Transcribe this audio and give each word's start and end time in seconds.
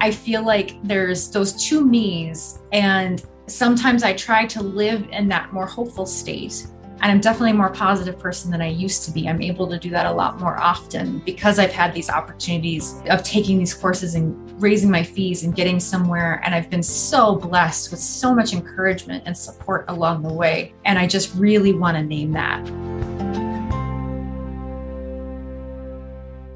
I 0.00 0.10
feel 0.10 0.44
like 0.44 0.76
there's 0.84 1.30
those 1.30 1.52
two 1.52 1.84
me's, 1.84 2.60
and 2.72 3.24
sometimes 3.46 4.02
I 4.02 4.12
try 4.12 4.46
to 4.46 4.62
live 4.62 5.08
in 5.10 5.28
that 5.28 5.52
more 5.52 5.66
hopeful 5.66 6.06
state. 6.06 6.66
And 7.00 7.12
I'm 7.12 7.20
definitely 7.20 7.52
a 7.52 7.54
more 7.54 7.70
positive 7.70 8.18
person 8.18 8.50
than 8.50 8.60
I 8.60 8.68
used 8.68 9.04
to 9.04 9.12
be. 9.12 9.28
I'm 9.28 9.40
able 9.40 9.68
to 9.68 9.78
do 9.78 9.90
that 9.90 10.06
a 10.06 10.12
lot 10.12 10.40
more 10.40 10.58
often 10.58 11.20
because 11.20 11.60
I've 11.60 11.72
had 11.72 11.94
these 11.94 12.10
opportunities 12.10 13.00
of 13.08 13.22
taking 13.22 13.58
these 13.58 13.72
courses 13.72 14.16
and 14.16 14.60
raising 14.60 14.90
my 14.90 15.04
fees 15.04 15.44
and 15.44 15.54
getting 15.54 15.78
somewhere. 15.78 16.40
And 16.44 16.54
I've 16.54 16.68
been 16.68 16.82
so 16.82 17.36
blessed 17.36 17.92
with 17.92 18.00
so 18.00 18.34
much 18.34 18.52
encouragement 18.52 19.22
and 19.26 19.36
support 19.36 19.84
along 19.86 20.22
the 20.22 20.32
way. 20.32 20.74
And 20.84 20.98
I 20.98 21.06
just 21.06 21.32
really 21.36 21.72
want 21.72 21.96
to 21.96 22.02
name 22.02 22.32
that. 22.32 22.68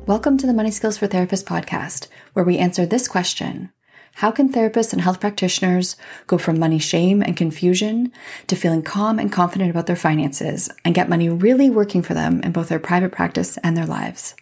Welcome 0.06 0.36
to 0.38 0.48
the 0.48 0.52
Money 0.52 0.72
Skills 0.72 0.98
for 0.98 1.06
Therapists 1.06 1.44
podcast, 1.44 2.08
where 2.32 2.44
we 2.44 2.58
answer 2.58 2.84
this 2.84 3.06
question 3.06 3.70
How 4.14 4.32
can 4.32 4.52
therapists 4.52 4.92
and 4.92 5.00
health 5.00 5.20
practitioners 5.20 5.94
go 6.26 6.38
from 6.38 6.58
money 6.58 6.80
shame 6.80 7.22
and 7.22 7.36
confusion 7.36 8.10
to 8.48 8.56
feeling 8.56 8.82
calm 8.82 9.20
and 9.20 9.30
confident 9.30 9.70
about 9.70 9.86
their 9.86 9.94
finances 9.94 10.68
and 10.84 10.92
get 10.92 11.08
money 11.08 11.28
really 11.28 11.70
working 11.70 12.02
for 12.02 12.14
them 12.14 12.40
in 12.42 12.50
both 12.50 12.68
their 12.68 12.80
private 12.80 13.12
practice 13.12 13.58
and 13.58 13.76
their 13.76 13.86
lives? 13.86 14.34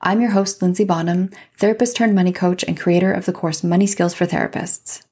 I'm 0.00 0.20
your 0.20 0.30
host, 0.30 0.60
Lindsay 0.60 0.84
Bonham, 0.84 1.30
therapist 1.56 1.96
turned 1.96 2.16
money 2.16 2.32
coach 2.32 2.64
and 2.64 2.76
creator 2.76 3.12
of 3.12 3.26
the 3.26 3.32
course 3.32 3.62
Money 3.62 3.86
Skills 3.86 4.12
for 4.12 4.26
Therapists. 4.26 5.04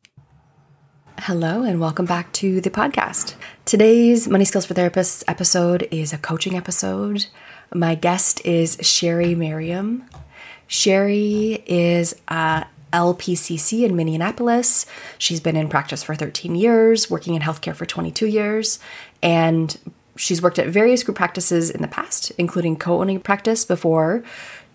Hello, 1.20 1.62
and 1.62 1.78
welcome 1.78 2.04
back 2.04 2.32
to 2.32 2.60
the 2.60 2.68
podcast. 2.68 3.34
Today's 3.64 4.28
Money 4.28 4.44
Skills 4.44 4.66
for 4.66 4.74
Therapists 4.74 5.24
episode 5.26 5.88
is 5.90 6.12
a 6.12 6.18
coaching 6.18 6.54
episode. 6.54 7.24
My 7.72 7.94
guest 7.94 8.44
is 8.44 8.76
Sherry 8.82 9.34
Merriam. 9.34 10.04
Sherry 10.66 11.64
is 11.64 12.14
a 12.28 12.66
LPCC 12.92 13.86
in 13.86 13.96
Minneapolis. 13.96 14.84
She's 15.16 15.40
been 15.40 15.56
in 15.56 15.70
practice 15.70 16.02
for 16.02 16.14
13 16.14 16.54
years, 16.54 17.10
working 17.10 17.34
in 17.34 17.40
healthcare 17.40 17.74
for 17.74 17.86
22 17.86 18.26
years, 18.26 18.80
and 19.22 19.78
she's 20.14 20.42
worked 20.42 20.58
at 20.58 20.68
various 20.68 21.02
group 21.02 21.16
practices 21.16 21.70
in 21.70 21.80
the 21.80 21.88
past, 21.88 22.32
including 22.32 22.76
co 22.76 23.00
owning 23.00 23.18
practice 23.18 23.64
before 23.64 24.22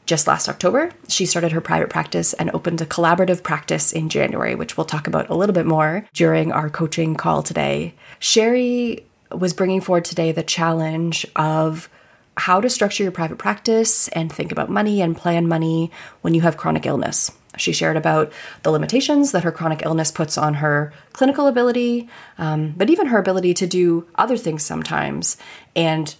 just 0.09 0.25
last 0.25 0.49
October. 0.49 0.89
She 1.07 1.27
started 1.27 1.51
her 1.51 1.61
private 1.61 1.91
practice 1.91 2.33
and 2.33 2.49
opened 2.49 2.81
a 2.81 2.85
collaborative 2.87 3.43
practice 3.43 3.93
in 3.93 4.09
January, 4.09 4.55
which 4.55 4.75
we'll 4.75 4.85
talk 4.85 5.05
about 5.05 5.29
a 5.29 5.35
little 5.35 5.53
bit 5.53 5.67
more 5.67 6.07
during 6.13 6.51
our 6.51 6.67
coaching 6.67 7.13
call 7.13 7.43
today. 7.43 7.93
Sherry 8.17 9.05
was 9.31 9.53
bringing 9.53 9.81
forward 9.81 10.05
today 10.05 10.31
the 10.31 10.41
challenge 10.41 11.27
of 11.35 11.89
how 12.37 12.59
to 12.59 12.71
structure 12.71 13.03
your 13.03 13.11
private 13.11 13.37
practice 13.37 14.07
and 14.07 14.33
think 14.33 14.51
about 14.51 14.71
money 14.71 14.99
and 14.99 15.15
plan 15.15 15.47
money 15.47 15.91
when 16.21 16.33
you 16.33 16.41
have 16.41 16.57
chronic 16.57 16.87
illness. 16.87 17.31
She 17.57 17.71
shared 17.71 17.97
about 17.97 18.31
the 18.63 18.71
limitations 18.71 19.31
that 19.31 19.43
her 19.43 19.51
chronic 19.51 19.85
illness 19.85 20.09
puts 20.09 20.39
on 20.39 20.55
her 20.55 20.91
clinical 21.13 21.45
ability, 21.45 22.09
um, 22.39 22.73
but 22.75 22.89
even 22.89 23.07
her 23.07 23.19
ability 23.19 23.53
to 23.55 23.67
do 23.67 24.07
other 24.15 24.37
things 24.37 24.63
sometimes, 24.63 25.37
and 25.75 26.15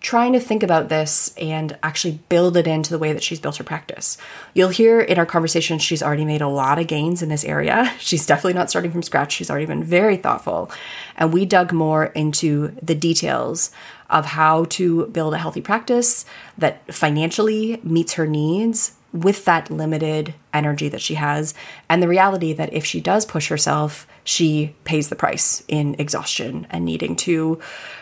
trying 0.00 0.32
to 0.32 0.40
think 0.40 0.62
about 0.62 0.88
this 0.88 1.34
and 1.36 1.76
actually 1.82 2.20
build 2.28 2.56
it 2.56 2.66
into 2.66 2.90
the 2.90 2.98
way 2.98 3.12
that 3.12 3.22
she's 3.22 3.40
built 3.40 3.56
her 3.56 3.64
practice. 3.64 4.16
You'll 4.54 4.68
hear 4.68 5.00
in 5.00 5.18
our 5.18 5.26
conversation 5.26 5.78
she's 5.78 6.02
already 6.02 6.24
made 6.24 6.40
a 6.40 6.48
lot 6.48 6.78
of 6.78 6.86
gains 6.86 7.20
in 7.20 7.28
this 7.28 7.44
area. 7.44 7.92
She's 7.98 8.24
definitely 8.24 8.54
not 8.54 8.70
starting 8.70 8.92
from 8.92 9.02
scratch. 9.02 9.32
She's 9.32 9.50
already 9.50 9.66
been 9.66 9.82
very 9.82 10.16
thoughtful. 10.16 10.70
And 11.16 11.32
we 11.32 11.44
dug 11.44 11.72
more 11.72 12.06
into 12.06 12.76
the 12.80 12.94
details 12.94 13.72
of 14.08 14.24
how 14.24 14.64
to 14.66 15.06
build 15.06 15.34
a 15.34 15.38
healthy 15.38 15.60
practice 15.60 16.24
that 16.56 16.94
financially 16.94 17.80
meets 17.82 18.14
her 18.14 18.26
needs 18.26 18.92
with 19.12 19.44
that 19.46 19.70
limited 19.70 20.34
energy 20.52 20.88
that 20.88 21.00
she 21.00 21.14
has, 21.14 21.54
and 21.88 22.02
the 22.02 22.08
reality 22.08 22.52
that 22.52 22.72
if 22.72 22.84
she 22.84 23.00
does 23.00 23.24
push 23.24 23.48
herself, 23.48 24.06
she 24.22 24.74
pays 24.84 25.08
the 25.08 25.16
price 25.16 25.62
in 25.68 25.96
exhaustion 25.98 26.66
and 26.68 26.84
needing 26.84 27.16
to 27.16 27.58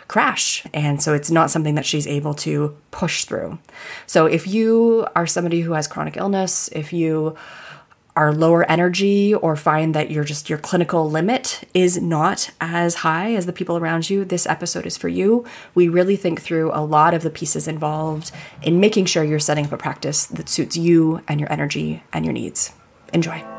crash. 0.08 0.66
And 0.74 1.00
so 1.00 1.14
it's 1.14 1.30
not 1.30 1.50
something 1.50 1.76
that 1.76 1.86
she's 1.86 2.06
able 2.06 2.34
to 2.34 2.76
push 2.90 3.24
through. 3.24 3.58
So 4.06 4.26
if 4.26 4.48
you 4.48 5.06
are 5.14 5.26
somebody 5.26 5.60
who 5.60 5.72
has 5.72 5.86
chronic 5.86 6.16
illness, 6.16 6.68
if 6.72 6.92
you 6.92 7.36
are 8.16 8.32
lower 8.32 8.68
energy 8.70 9.34
or 9.34 9.54
find 9.54 9.94
that 9.94 10.10
your 10.10 10.24
just 10.24 10.48
your 10.48 10.58
clinical 10.58 11.08
limit 11.08 11.68
is 11.74 12.00
not 12.00 12.50
as 12.60 12.96
high 12.96 13.34
as 13.34 13.46
the 13.46 13.52
people 13.52 13.76
around 13.76 14.08
you, 14.08 14.24
this 14.24 14.46
episode 14.46 14.86
is 14.86 14.96
for 14.96 15.08
you. 15.08 15.44
We 15.74 15.88
really 15.88 16.16
think 16.16 16.40
through 16.40 16.72
a 16.72 16.80
lot 16.80 17.14
of 17.14 17.22
the 17.22 17.30
pieces 17.30 17.68
involved 17.68 18.32
in 18.62 18.80
making 18.80 19.06
sure 19.06 19.22
you're 19.22 19.38
setting 19.38 19.66
up 19.66 19.72
a 19.72 19.76
practice 19.76 20.26
that 20.26 20.48
suits 20.48 20.76
you 20.76 21.22
and 21.28 21.38
your 21.38 21.52
energy 21.52 22.02
and 22.12 22.24
your 22.24 22.34
needs. 22.34 22.72
Enjoy. 23.12 23.55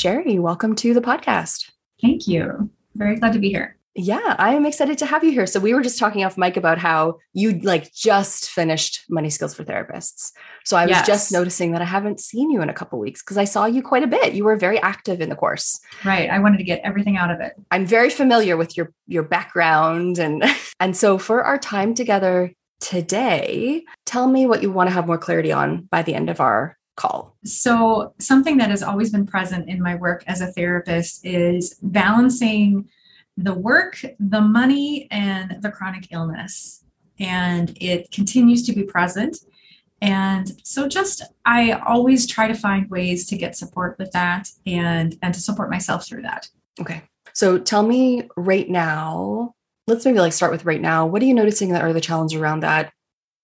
Sherry, 0.00 0.38
welcome 0.38 0.74
to 0.76 0.94
the 0.94 1.02
podcast. 1.02 1.70
Thank 2.00 2.26
you. 2.26 2.70
Very 2.94 3.16
glad 3.16 3.34
to 3.34 3.38
be 3.38 3.50
here. 3.50 3.76
Yeah, 3.94 4.34
I 4.38 4.54
am 4.54 4.64
excited 4.64 4.96
to 4.96 5.04
have 5.04 5.22
you 5.22 5.30
here. 5.30 5.46
So 5.46 5.60
we 5.60 5.74
were 5.74 5.82
just 5.82 5.98
talking 5.98 6.24
off 6.24 6.38
mic 6.38 6.56
about 6.56 6.78
how 6.78 7.18
you 7.34 7.60
like 7.60 7.92
just 7.92 8.48
finished 8.48 9.04
Money 9.10 9.28
Skills 9.28 9.52
for 9.52 9.62
Therapists. 9.62 10.32
So 10.64 10.78
I 10.78 10.86
was 10.86 10.92
yes. 10.92 11.06
just 11.06 11.32
noticing 11.32 11.72
that 11.72 11.82
I 11.82 11.84
haven't 11.84 12.18
seen 12.18 12.50
you 12.50 12.62
in 12.62 12.70
a 12.70 12.72
couple 12.72 12.98
weeks 12.98 13.22
because 13.22 13.36
I 13.36 13.44
saw 13.44 13.66
you 13.66 13.82
quite 13.82 14.02
a 14.02 14.06
bit. 14.06 14.32
You 14.32 14.44
were 14.44 14.56
very 14.56 14.80
active 14.80 15.20
in 15.20 15.28
the 15.28 15.36
course. 15.36 15.78
Right. 16.02 16.30
I 16.30 16.38
wanted 16.38 16.56
to 16.56 16.64
get 16.64 16.80
everything 16.82 17.18
out 17.18 17.30
of 17.30 17.40
it. 17.40 17.52
I'm 17.70 17.84
very 17.84 18.08
familiar 18.08 18.56
with 18.56 18.78
your 18.78 18.94
your 19.06 19.24
background 19.24 20.18
and 20.18 20.42
and 20.80 20.96
so 20.96 21.18
for 21.18 21.44
our 21.44 21.58
time 21.58 21.92
together 21.92 22.54
today, 22.80 23.84
tell 24.06 24.28
me 24.28 24.46
what 24.46 24.62
you 24.62 24.72
want 24.72 24.88
to 24.88 24.94
have 24.94 25.06
more 25.06 25.18
clarity 25.18 25.52
on 25.52 25.82
by 25.90 26.00
the 26.00 26.14
end 26.14 26.30
of 26.30 26.40
our 26.40 26.78
call? 26.96 27.36
So, 27.44 28.14
something 28.18 28.58
that 28.58 28.70
has 28.70 28.82
always 28.82 29.10
been 29.10 29.26
present 29.26 29.68
in 29.68 29.82
my 29.82 29.94
work 29.94 30.24
as 30.26 30.40
a 30.40 30.52
therapist 30.52 31.24
is 31.24 31.76
balancing 31.82 32.88
the 33.36 33.54
work, 33.54 34.02
the 34.18 34.40
money, 34.40 35.08
and 35.10 35.62
the 35.62 35.70
chronic 35.70 36.08
illness. 36.10 36.84
And 37.18 37.76
it 37.80 38.10
continues 38.10 38.64
to 38.66 38.72
be 38.72 38.82
present. 38.82 39.36
And 40.02 40.50
so 40.62 40.88
just 40.88 41.22
I 41.44 41.72
always 41.72 42.26
try 42.26 42.48
to 42.48 42.54
find 42.54 42.88
ways 42.88 43.26
to 43.26 43.36
get 43.36 43.56
support 43.56 43.98
with 43.98 44.12
that 44.12 44.48
and 44.66 45.16
and 45.20 45.34
to 45.34 45.40
support 45.40 45.70
myself 45.70 46.06
through 46.06 46.22
that. 46.22 46.48
Okay. 46.80 47.02
So 47.34 47.58
tell 47.58 47.82
me 47.82 48.28
right 48.36 48.68
now, 48.68 49.54
let's 49.86 50.04
maybe 50.04 50.18
like 50.18 50.32
start 50.32 50.52
with 50.52 50.64
right 50.64 50.80
now. 50.80 51.06
What 51.06 51.22
are 51.22 51.26
you 51.26 51.34
noticing 51.34 51.72
that 51.72 51.82
are 51.82 51.92
the 51.92 52.00
challenges 52.00 52.40
around 52.40 52.60
that 52.60 52.92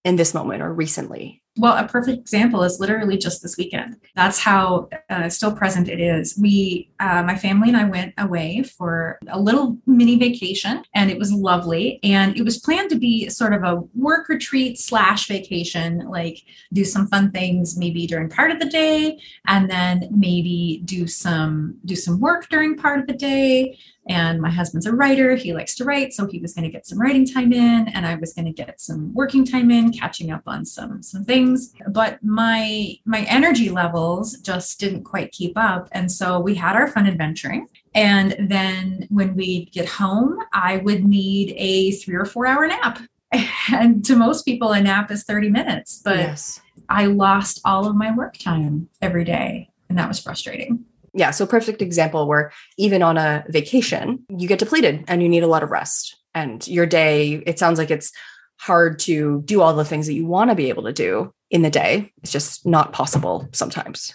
in 0.05 0.17
this 0.17 0.33
moment 0.33 0.62
or 0.62 0.73
recently? 0.73 1.43
Well, 1.59 1.77
a 1.77 1.89
perfect 1.89 2.19
example 2.19 2.62
is 2.65 2.81
literally 2.81 3.17
just 3.17 3.43
this 3.43 3.56
weekend. 3.56 3.97
That's 4.15 4.39
how 4.39 4.89
uh, 5.09 5.31
still 5.31 5.53
present 5.53 5.89
it 5.89 6.00
is. 6.00 6.37
We, 6.39 6.91
uh, 7.00 7.22
my 7.22 7.34
family 7.34 7.69
and 7.69 7.77
I 7.77 7.84
went 7.84 8.12
away 8.19 8.62
for 8.62 9.19
a 9.28 9.41
little 9.41 9.78
mini 9.87 10.19
vacation, 10.19 10.84
and 10.94 11.11
it 11.11 11.19
was 11.19 11.33
lovely. 11.33 11.99
And 12.03 12.37
it 12.37 12.44
was 12.44 12.59
planned 12.59 12.91
to 12.91 12.99
be 12.99 13.31
sort 13.31 13.55
of 13.55 13.62
a 13.62 13.77
work 13.94 14.28
retreat 14.28 14.78
slash 14.78 15.28
vacation, 15.28 16.06
like 16.09 16.43
do 16.75 16.84
some 16.84 17.06
fun 17.09 17.31
things 17.31 17.78
maybe 17.78 18.06
during 18.06 18.28
part 18.28 18.50
of 18.50 18.59
the 18.59 18.69
day, 18.69 19.19
and 19.47 19.71
then 19.71 20.09
maybe 20.11 20.83
do 20.84 21.06
some 21.06 21.78
do 21.87 21.97
some 21.97 22.21
work 22.21 22.49
during 22.50 22.77
part 22.77 23.00
of 23.00 23.06
the 23.06 23.15
day 23.15 23.78
and 24.09 24.41
my 24.41 24.50
husband's 24.50 24.87
a 24.87 24.93
writer 24.93 25.34
he 25.34 25.53
likes 25.53 25.75
to 25.75 25.84
write 25.84 26.12
so 26.12 26.27
he 26.27 26.39
was 26.39 26.55
going 26.55 26.65
to 26.65 26.71
get 26.71 26.87
some 26.87 27.00
writing 27.00 27.27
time 27.27 27.53
in 27.53 27.89
and 27.89 28.06
i 28.06 28.15
was 28.15 28.33
going 28.33 28.44
to 28.44 28.53
get 28.53 28.81
some 28.81 29.12
working 29.15 29.44
time 29.44 29.71
in 29.71 29.93
catching 29.93 30.31
up 30.31 30.43
on 30.47 30.65
some 30.65 31.03
some 31.03 31.25
things. 31.25 31.72
But 31.89 32.22
my 32.22 32.94
my 33.05 33.22
energy 33.22 33.71
levels 33.71 34.39
just 34.39 34.78
didn't 34.78 35.05
quite 35.05 35.33
keep 35.33 35.53
up 35.56 35.89
and 35.93 36.11
so 36.11 36.41
we 36.41 36.55
had 36.55 36.77
our 36.77 36.89
fun 36.89 37.06
adventuring. 37.06 37.69
And 37.94 38.37
then 38.38 39.06
when 39.11 39.35
we'd 39.35 39.73
get 39.73 39.88
home 39.88 40.38
i 40.53 40.79
would 40.79 41.05
need 41.05 41.55
a 41.56 41.93
three 41.93 42.14
or 42.14 42.25
four 42.25 42.47
hour 42.47 42.67
nap. 42.67 43.00
And 43.73 44.05
to 44.05 44.14
most 44.14 44.44
people 44.44 44.73
a 44.73 44.81
nap 44.81 45.11
is 45.11 45.25
30 45.25 45.50
minutes 45.50 46.00
but 46.05 46.17
yes. 46.17 46.61
i 46.88 47.06
lost 47.06 47.61
all 47.64 47.87
of 47.87 47.97
my 47.97 48.14
work 48.14 48.38
time 48.38 48.88
every 49.03 49.25
day 49.25 49.69
and 49.88 49.99
that 49.99 50.08
was 50.08 50.20
frustrating 50.20 50.85
yeah, 51.17 51.31
so 51.31 51.47
perfect 51.47 51.81
example 51.81 52.29
where 52.29 52.53
even 52.77 53.03
on 53.03 53.17
a 53.17 53.45
vacation, 53.49 54.25
you 54.29 54.47
get 54.47 54.59
depleted 54.59 55.05
and 55.09 55.23
you 55.23 55.29
need 55.29 55.43
a 55.43 55.49
lot 55.49 55.63
of 55.63 55.71
rest. 55.71 56.17
And 56.35 56.67
your 56.69 56.85
day, 56.87 57.43
it 57.47 57.59
sounds 57.59 57.79
like 57.79 57.91
it's 57.91 58.13
hard 58.59 58.99
to 59.01 59.43
do 59.43 59.63
all 59.63 59.75
the 59.75 59.85
things 59.85 60.07
that 60.07 60.13
you 60.13 60.27
want 60.27 60.51
to 60.51 60.55
be 60.55 60.69
able 60.69 60.83
to 60.85 60.93
do 60.93 61.33
in 61.51 61.63
the 61.63 61.71
day. 61.71 62.13
It's 62.23 62.33
just 62.33 62.67
not 62.67 62.93
possible 62.93 63.49
sometimes. 63.53 64.15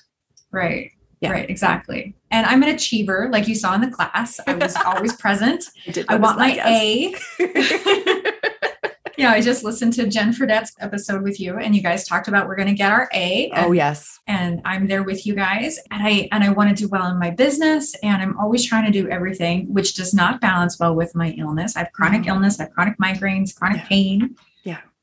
Right. 0.52 0.92
Yeah. 1.22 1.32
Right, 1.32 1.50
exactly. 1.50 2.16
And 2.32 2.48
I'm 2.48 2.64
an 2.64 2.70
achiever, 2.70 3.30
like 3.32 3.48
you 3.48 3.54
saw 3.54 3.76
in 3.76 3.82
the 3.82 3.92
class. 3.92 4.40
I 4.48 4.56
was 4.56 4.76
always 4.86 5.14
present. 5.14 5.66
I, 5.88 6.06
I 6.10 6.16
want 6.16 6.40
my 6.40 6.56
yes. 6.56 7.16
A. 7.40 8.18
Yeah, 9.22 9.34
I 9.34 9.42
just 9.42 9.64
listened 9.64 9.94
to 9.94 10.08
Jen 10.08 10.34
Fredette's 10.34 10.74
episode 10.80 11.22
with 11.22 11.40
you, 11.40 11.60
and 11.60 11.76
you 11.76 11.84
guys 11.84 12.08
talked 12.08 12.28
about 12.28 12.48
we're 12.48 12.56
going 12.56 12.70
to 12.70 12.74
get 12.74 12.92
our 12.92 13.08
A. 13.14 13.52
And, 13.52 13.68
oh 13.68 13.72
yes, 13.72 14.20
and 14.26 14.64
I'm 14.66 14.88
there 14.88 15.04
with 15.04 15.28
you 15.28 15.36
guys, 15.36 15.78
and 15.92 16.02
I 16.02 16.28
and 16.32 16.44
I 16.44 16.50
want 16.50 16.76
to 16.76 16.76
do 16.76 16.90
well 16.90 17.06
in 17.06 17.20
my 17.20 17.30
business, 17.30 17.94
and 18.02 18.20
I'm 18.20 18.36
always 18.40 18.66
trying 18.66 18.92
to 18.92 18.92
do 18.92 19.08
everything, 19.10 19.72
which 19.72 19.94
does 19.94 20.16
not 20.16 20.42
balance 20.42 20.80
well 20.80 20.96
with 20.96 21.14
my 21.14 21.36
illness. 21.38 21.76
I 21.76 21.82
have 21.82 21.92
chronic 21.92 22.22
mm-hmm. 22.22 22.30
illness, 22.30 22.60
I 22.60 22.64
have 22.64 22.74
chronic 22.74 22.98
migraines, 22.98 23.56
chronic 23.56 23.82
yeah. 23.82 23.88
pain. 23.90 24.36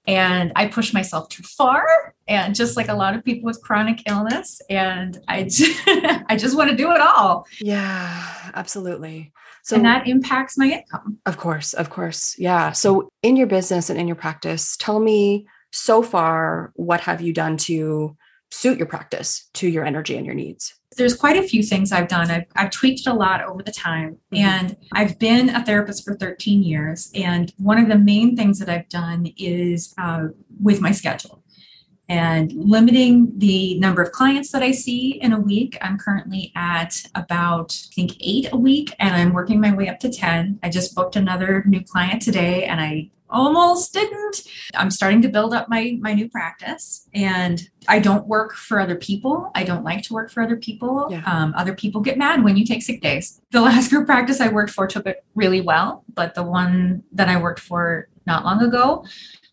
And 0.08 0.52
I 0.56 0.66
push 0.66 0.92
myself 0.92 1.28
too 1.28 1.44
far, 1.44 2.14
and 2.26 2.54
just 2.54 2.76
like 2.76 2.88
a 2.88 2.94
lot 2.94 3.14
of 3.14 3.22
people 3.22 3.46
with 3.46 3.62
chronic 3.62 4.02
illness, 4.08 4.60
and 4.68 5.18
I 5.28 5.44
just, 5.44 5.80
I 5.86 6.34
just 6.36 6.56
want 6.56 6.70
to 6.70 6.76
do 6.76 6.90
it 6.92 7.00
all. 7.00 7.46
Yeah, 7.60 8.50
absolutely. 8.54 9.32
So, 9.62 9.76
and 9.76 9.84
that 9.84 10.08
impacts 10.08 10.56
my 10.56 10.64
income. 10.64 11.18
Of 11.26 11.36
course, 11.36 11.74
of 11.74 11.90
course. 11.90 12.34
Yeah. 12.38 12.72
So 12.72 13.10
in 13.22 13.36
your 13.36 13.46
business 13.46 13.90
and 13.90 14.00
in 14.00 14.06
your 14.08 14.16
practice, 14.16 14.78
tell 14.78 14.98
me 14.98 15.46
so 15.72 16.02
far, 16.02 16.72
what 16.74 17.02
have 17.02 17.20
you 17.20 17.34
done 17.34 17.58
to 17.58 18.16
suit 18.50 18.78
your 18.78 18.86
practice 18.86 19.50
to 19.54 19.68
your 19.68 19.84
energy 19.84 20.16
and 20.16 20.24
your 20.24 20.34
needs? 20.34 20.74
There's 20.96 21.16
quite 21.16 21.36
a 21.36 21.46
few 21.46 21.62
things 21.62 21.92
I've 21.92 22.08
done. 22.08 22.30
I've, 22.30 22.46
I've 22.56 22.70
tweaked 22.70 23.06
a 23.06 23.12
lot 23.12 23.42
over 23.44 23.62
the 23.62 23.72
time. 23.72 24.18
Mm-hmm. 24.32 24.36
And 24.36 24.76
I've 24.92 25.18
been 25.18 25.50
a 25.50 25.64
therapist 25.64 26.04
for 26.04 26.14
13 26.14 26.62
years. 26.62 27.10
And 27.14 27.52
one 27.56 27.78
of 27.78 27.88
the 27.88 27.98
main 27.98 28.36
things 28.36 28.58
that 28.58 28.68
I've 28.68 28.88
done 28.88 29.32
is 29.36 29.94
uh, 29.98 30.28
with 30.60 30.80
my 30.80 30.92
schedule 30.92 31.44
and 32.08 32.52
limiting 32.52 33.30
the 33.38 33.78
number 33.78 34.00
of 34.00 34.12
clients 34.12 34.50
that 34.52 34.62
I 34.62 34.70
see 34.70 35.20
in 35.20 35.32
a 35.32 35.40
week. 35.40 35.76
I'm 35.82 35.98
currently 35.98 36.52
at 36.56 37.02
about, 37.14 37.78
I 37.90 37.94
think, 37.94 38.16
eight 38.20 38.48
a 38.50 38.56
week, 38.56 38.94
and 38.98 39.14
I'm 39.14 39.34
working 39.34 39.60
my 39.60 39.74
way 39.74 39.88
up 39.88 40.00
to 40.00 40.10
10. 40.10 40.58
I 40.62 40.70
just 40.70 40.94
booked 40.94 41.16
another 41.16 41.64
new 41.66 41.84
client 41.84 42.22
today, 42.22 42.64
and 42.64 42.80
I 42.80 43.10
almost 43.30 43.92
didn't. 43.92 44.42
I'm 44.74 44.90
starting 44.90 45.22
to 45.22 45.28
build 45.28 45.54
up 45.54 45.68
my 45.68 45.96
my 46.00 46.14
new 46.14 46.28
practice, 46.28 47.08
and 47.14 47.68
I 47.86 47.98
don't 47.98 48.26
work 48.26 48.54
for 48.54 48.80
other 48.80 48.96
people. 48.96 49.50
I 49.54 49.64
don't 49.64 49.84
like 49.84 50.02
to 50.04 50.14
work 50.14 50.30
for 50.30 50.42
other 50.42 50.56
people. 50.56 51.08
Yeah. 51.10 51.22
Um, 51.26 51.54
other 51.56 51.74
people 51.74 52.00
get 52.00 52.18
mad 52.18 52.44
when 52.44 52.56
you 52.56 52.64
take 52.64 52.82
sick 52.82 53.00
days. 53.00 53.40
The 53.50 53.60
last 53.68 53.90
group 53.90 54.06
practice 54.06 54.40
I 54.40 54.48
worked 54.48 54.70
for 54.70 54.86
took 54.86 55.06
it 55.06 55.24
really 55.34 55.60
well, 55.60 56.04
but 56.14 56.34
the 56.34 56.42
one 56.42 57.02
that 57.12 57.28
I 57.28 57.40
worked 57.40 57.60
for 57.60 58.08
not 58.26 58.44
long 58.44 58.62
ago 58.62 59.04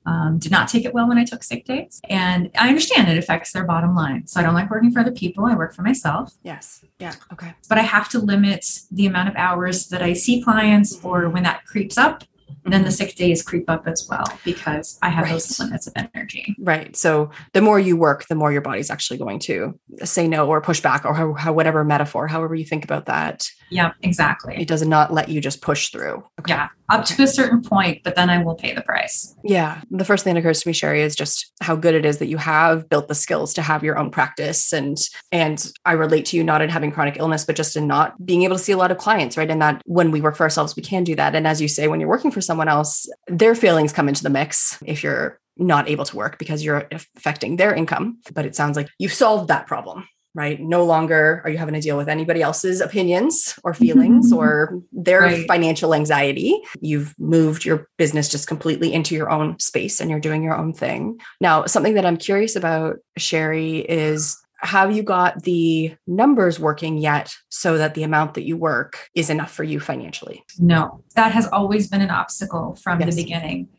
um, 0.06 0.38
did 0.38 0.52
not 0.52 0.68
take 0.68 0.86
it 0.86 0.94
well 0.94 1.08
when 1.08 1.18
I 1.18 1.26
took 1.26 1.44
sick 1.44 1.66
days. 1.66 2.00
And 2.10 2.52
I 2.58 2.70
understand 2.70 3.10
it 3.10 3.18
affects 3.18 3.52
their 3.52 3.64
bottom 3.64 3.96
line. 3.96 4.28
So 4.28 4.40
I 4.40 4.44
don't 4.44 4.54
like 4.54 4.70
working 4.70 4.92
for 4.92 5.00
other 5.00 5.12
people. 5.12 5.46
I 5.46 5.56
work 5.56 5.74
for 5.74 5.82
myself. 5.82 6.34
Yes. 6.44 6.84
Yeah. 7.00 7.16
Okay. 7.34 7.54
But 7.68 7.78
I 7.78 7.82
have 7.82 8.10
to 8.10 8.20
limit 8.20 8.66
the 8.92 9.08
amount 9.08 9.30
of 9.30 9.36
hours 9.36 9.88
that 9.88 10.02
I 10.02 10.14
see 10.14 10.42
clients, 10.42 11.04
or 11.04 11.30
when 11.30 11.44
that 11.44 11.66
creeps 11.66 11.98
up, 11.98 12.24
then 12.66 12.84
the 12.84 12.92
sick 12.92 13.16
days 13.16 13.44
creep 13.44 13.70
up 13.70 13.88
as 13.88 14.08
well 14.10 14.26
because 14.44 14.98
I 15.02 15.10
have 15.10 15.26
right. 15.26 15.34
those 15.34 15.60
limits 15.60 15.88
of 15.88 15.94
energy. 15.96 16.56
Right. 16.60 16.96
So 16.96 17.30
the 17.54 17.62
more 17.62 17.80
you 17.80 17.96
work, 17.96 18.28
the 18.28 18.36
more 18.36 18.52
your 18.52 18.62
body's 18.62 18.90
actually 18.90 19.18
going 19.18 19.40
to 19.40 19.78
say 20.04 20.28
no 20.28 20.48
or 20.48 20.62
push 20.62 20.82
back 20.82 21.06
or 21.06 21.14
how, 21.14 21.34
how 21.34 21.54
whatever 21.54 21.84
metaphor, 21.84 22.28
however 22.28 22.56
you 22.56 22.66
think 22.66 22.84
about 22.84 23.06
that. 23.06 23.48
Yeah, 23.70 23.94
exactly. 24.02 24.56
It 24.58 24.68
does 24.68 24.86
not 24.86 25.14
let 25.14 25.30
you 25.30 25.42
just 25.42 25.62
push 25.62 25.90
through. 25.90 26.24
Okay. 26.40 26.54
Yeah, 26.54 26.70
up 26.90 27.02
okay. 27.02 27.16
to 27.16 27.24
a 27.24 27.28
certain 27.28 27.62
point, 27.62 28.04
but 28.04 28.16
then 28.16 28.30
I 28.30 28.44
will 28.44 28.56
pay 28.56 28.74
the 28.74 28.82
price. 28.82 29.36
Yeah. 29.44 29.82
The 29.90 30.06
first 30.06 30.24
thing 30.24 30.36
that 30.36 30.40
occurs 30.40 30.62
to 30.62 30.70
me, 30.70 30.74
Sherry, 30.74 31.02
is 31.02 31.16
just 31.16 31.52
how 31.62 31.76
good 31.76 31.96
it 31.96 32.06
is 32.06 32.20
that 32.20 32.28
you 32.28 32.38
have 32.38 32.90
built 32.90 33.08
the 33.08 33.16
skills 33.16 33.54
to 33.56 33.62
have 33.62 33.84
your 33.84 33.98
own 33.98 34.12
practice. 34.12 34.72
And 34.72 34.98
and 35.32 35.72
I 35.86 35.94
relate 35.94 36.26
to 36.28 36.38
you 36.38 36.44
not 36.44 36.62
in 36.62 36.70
having 36.70 36.92
chronic 36.92 37.18
illness, 37.18 37.46
but 37.46 37.56
just 37.56 37.76
in 37.76 37.88
not 37.88 38.24
being 38.26 38.44
able 38.44 38.58
to 38.58 38.64
see 38.64 38.72
a 38.72 38.78
lot 38.78 38.92
of 38.92 38.98
clients, 38.98 39.38
right? 39.38 39.50
And 39.50 39.62
that 39.62 39.82
when 39.86 40.12
we 40.12 40.22
work 40.22 40.36
for 40.36 40.44
ourselves, 40.44 40.76
we 40.76 40.84
can 40.84 41.04
do 41.04 41.16
that. 41.16 41.36
And 41.36 41.48
as 41.48 41.62
you 41.62 41.68
say, 41.68 41.88
when 41.88 42.00
you're 42.00 42.10
working 42.10 42.32
for 42.32 42.42
someone 42.42 42.68
else, 42.68 43.10
their 43.28 43.56
feelings 43.56 43.94
come 43.94 44.08
into 44.08 44.24
the 44.24 44.30
mix 44.30 44.82
if 44.86 45.04
you're 45.04 45.40
not 45.58 45.90
able 45.90 46.04
to 46.06 46.18
work 46.18 46.38
because 46.38 46.64
you're 46.64 46.88
affecting 46.92 47.56
their 47.56 47.74
income. 47.74 48.20
But 48.34 48.46
it 48.46 48.56
sounds 48.56 48.76
like 48.76 48.90
you've 49.00 49.14
solved 49.14 49.48
that 49.48 49.68
problem 49.68 50.08
right? 50.36 50.60
No 50.60 50.84
longer 50.84 51.42
are 51.44 51.50
you 51.50 51.58
having 51.58 51.74
to 51.74 51.82
deal 51.82 51.98
with 51.98 52.10
anybody 52.10 52.42
else's 52.42 52.82
opinions 52.82 53.58
or 53.64 53.72
mm-hmm. 53.72 53.84
feelings 53.84 54.32
or 54.32 54.82
their 54.92 55.22
right. 55.22 55.48
financial 55.48 55.96
anxiety. 55.96 56.62
You've 56.82 57.16
moved 57.18 57.66
your 57.66 57.88
business 57.98 58.30
just 58.30 58.48
completely 58.48 58.94
into 58.94 59.16
your 59.16 59.32
own 59.32 59.58
space 59.60 60.00
and 60.00 60.12
you're 60.12 60.20
doing 60.20 60.44
your 60.44 60.56
own 60.56 60.74
thing. 60.74 61.20
Now, 61.40 61.66
something 61.66 61.96
that 61.96 62.06
I'm 62.06 62.18
curious 62.18 62.56
about, 62.56 62.98
Sherry, 63.18 63.80
is 63.80 64.38
have 64.60 64.96
you 64.96 65.04
got 65.04 65.44
the 65.44 65.96
numbers 66.08 66.60
working 66.60 66.98
yet 66.98 67.34
so 67.50 67.78
that 67.78 67.94
the 67.94 68.04
amount 68.04 68.34
that 68.34 68.44
you 68.46 68.58
work 68.58 69.10
is 69.14 69.30
enough 69.30 69.52
for 69.52 69.64
you 69.64 69.80
financially? 69.80 70.44
No, 70.60 71.04
that 71.16 71.32
has 71.32 71.48
always 71.48 71.88
been 71.88 72.02
an 72.02 72.10
obstacle 72.10 72.76
from 72.82 73.00
yes. 73.00 73.16
the 73.16 73.24
beginning 73.24 73.70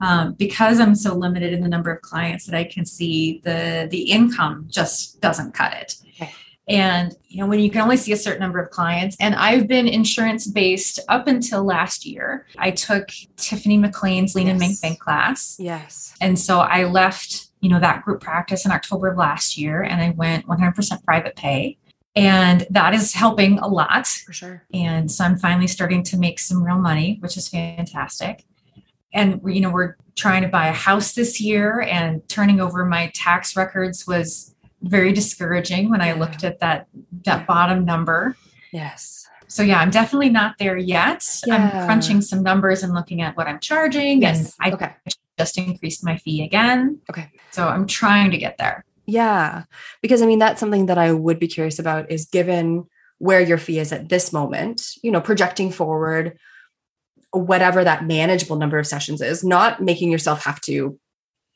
um, 0.00 0.34
because 0.34 0.78
I'm 0.78 0.94
so 0.94 1.14
limited 1.14 1.52
in 1.52 1.62
the 1.62 1.68
number 1.68 1.90
of 1.90 2.02
clients 2.02 2.46
that 2.46 2.54
I 2.54 2.64
can 2.64 2.84
see, 2.84 3.40
the 3.44 3.88
the 3.90 4.10
income 4.10 4.66
just 4.68 5.20
doesn't 5.20 5.54
cut 5.54 5.72
it. 5.74 5.96
Okay. 6.14 6.32
And 6.68 7.14
you 7.28 7.40
know, 7.40 7.46
when 7.46 7.60
you 7.60 7.70
can 7.70 7.80
only 7.80 7.96
see 7.96 8.12
a 8.12 8.16
certain 8.16 8.40
number 8.40 8.58
of 8.58 8.70
clients, 8.70 9.16
and 9.20 9.34
I've 9.34 9.66
been 9.68 9.88
insurance 9.88 10.46
based 10.46 10.98
up 11.08 11.26
until 11.26 11.64
last 11.64 12.04
year. 12.04 12.46
I 12.58 12.72
took 12.72 13.08
Tiffany 13.36 13.78
McLean's 13.78 14.34
Lean 14.34 14.46
yes. 14.46 14.52
and 14.52 14.60
Make 14.60 14.80
Bank 14.80 14.98
class. 14.98 15.56
Yes. 15.58 16.14
And 16.20 16.38
so 16.38 16.60
I 16.60 16.84
left, 16.84 17.48
you 17.60 17.70
know, 17.70 17.80
that 17.80 18.02
group 18.02 18.20
practice 18.20 18.66
in 18.66 18.72
October 18.72 19.08
of 19.08 19.16
last 19.16 19.56
year, 19.56 19.82
and 19.82 20.00
I 20.00 20.10
went 20.10 20.46
100% 20.46 21.04
private 21.04 21.36
pay 21.36 21.78
and 22.16 22.66
that 22.70 22.94
is 22.94 23.12
helping 23.12 23.58
a 23.58 23.68
lot 23.68 24.06
for 24.06 24.32
sure 24.32 24.64
and 24.72 25.12
so 25.12 25.22
i'm 25.22 25.36
finally 25.36 25.66
starting 25.66 26.02
to 26.02 26.16
make 26.16 26.38
some 26.38 26.64
real 26.64 26.78
money 26.78 27.18
which 27.20 27.36
is 27.36 27.48
fantastic 27.48 28.44
and 29.12 29.40
you 29.46 29.60
know 29.60 29.70
we're 29.70 29.96
trying 30.14 30.42
to 30.42 30.48
buy 30.48 30.68
a 30.68 30.72
house 30.72 31.12
this 31.12 31.40
year 31.40 31.80
and 31.82 32.26
turning 32.28 32.60
over 32.60 32.84
my 32.84 33.10
tax 33.14 33.56
records 33.56 34.06
was 34.06 34.54
very 34.82 35.12
discouraging 35.12 35.90
when 35.90 36.00
i 36.00 36.12
looked 36.12 36.44
at 36.44 36.60
that 36.60 36.86
that 37.24 37.46
bottom 37.46 37.84
number. 37.84 38.36
Yes. 38.72 39.26
So 39.48 39.62
yeah 39.62 39.80
i'm 39.80 39.90
definitely 39.90 40.30
not 40.30 40.56
there 40.58 40.76
yet. 40.76 41.24
Yeah. 41.46 41.54
i'm 41.54 41.86
crunching 41.86 42.20
some 42.20 42.42
numbers 42.42 42.82
and 42.82 42.94
looking 42.94 43.22
at 43.22 43.36
what 43.36 43.46
i'm 43.46 43.60
charging 43.60 44.22
yes. 44.22 44.38
and 44.38 44.52
i 44.60 44.74
okay. 44.74 44.92
just 45.38 45.58
increased 45.58 46.04
my 46.04 46.16
fee 46.18 46.44
again. 46.44 47.00
Okay. 47.10 47.30
So 47.50 47.66
i'm 47.66 47.86
trying 47.86 48.30
to 48.32 48.38
get 48.38 48.58
there. 48.58 48.84
Yeah. 49.06 49.64
Because 50.02 50.22
i 50.22 50.26
mean 50.26 50.38
that's 50.38 50.60
something 50.60 50.86
that 50.86 50.98
i 50.98 51.12
would 51.12 51.38
be 51.38 51.48
curious 51.48 51.78
about 51.78 52.10
is 52.10 52.26
given 52.26 52.86
where 53.18 53.40
your 53.40 53.56
fee 53.56 53.78
is 53.78 53.92
at 53.92 54.10
this 54.10 54.30
moment 54.30 54.90
you 55.02 55.10
know 55.10 55.22
projecting 55.22 55.70
forward 55.70 56.38
whatever 57.38 57.84
that 57.84 58.06
manageable 58.06 58.56
number 58.56 58.78
of 58.78 58.86
sessions 58.86 59.20
is, 59.20 59.44
not 59.44 59.82
making 59.82 60.10
yourself 60.10 60.44
have 60.44 60.60
to 60.62 60.98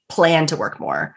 plan 0.09 0.47
to 0.47 0.57
work 0.57 0.81
more, 0.81 1.15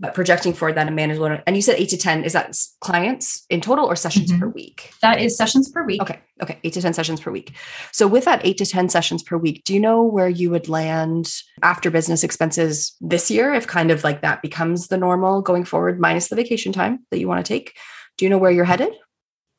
but 0.00 0.14
projecting 0.14 0.52
forward 0.52 0.76
that 0.76 0.88
a 0.88 0.90
manageable. 0.90 1.38
And 1.46 1.56
you 1.56 1.62
said 1.62 1.76
eight 1.78 1.88
to 1.90 1.96
10, 1.96 2.24
is 2.24 2.32
that 2.32 2.56
clients 2.80 3.46
in 3.48 3.60
total 3.60 3.86
or 3.86 3.96
sessions 3.96 4.30
mm-hmm. 4.30 4.40
per 4.40 4.48
week? 4.48 4.92
That 5.02 5.20
is 5.20 5.36
sessions 5.36 5.68
per 5.70 5.84
week. 5.84 6.02
Okay. 6.02 6.20
Okay. 6.42 6.58
Eight 6.64 6.72
to 6.74 6.82
10 6.82 6.92
sessions 6.94 7.20
per 7.20 7.30
week. 7.30 7.54
So 7.92 8.06
with 8.06 8.24
that 8.24 8.44
eight 8.44 8.58
to 8.58 8.66
10 8.66 8.88
sessions 8.88 9.22
per 9.22 9.36
week, 9.36 9.62
do 9.64 9.72
you 9.72 9.80
know 9.80 10.02
where 10.02 10.28
you 10.28 10.50
would 10.50 10.68
land 10.68 11.32
after 11.62 11.90
business 11.90 12.24
expenses 12.24 12.96
this 13.00 13.30
year? 13.30 13.54
If 13.54 13.66
kind 13.66 13.90
of 13.90 14.04
like 14.04 14.22
that 14.22 14.42
becomes 14.42 14.88
the 14.88 14.98
normal 14.98 15.42
going 15.42 15.64
forward, 15.64 16.00
minus 16.00 16.28
the 16.28 16.36
vacation 16.36 16.72
time 16.72 17.06
that 17.10 17.20
you 17.20 17.28
want 17.28 17.44
to 17.44 17.48
take. 17.48 17.76
Do 18.18 18.24
you 18.24 18.30
know 18.30 18.38
where 18.38 18.50
you're 18.50 18.64
headed? 18.64 18.92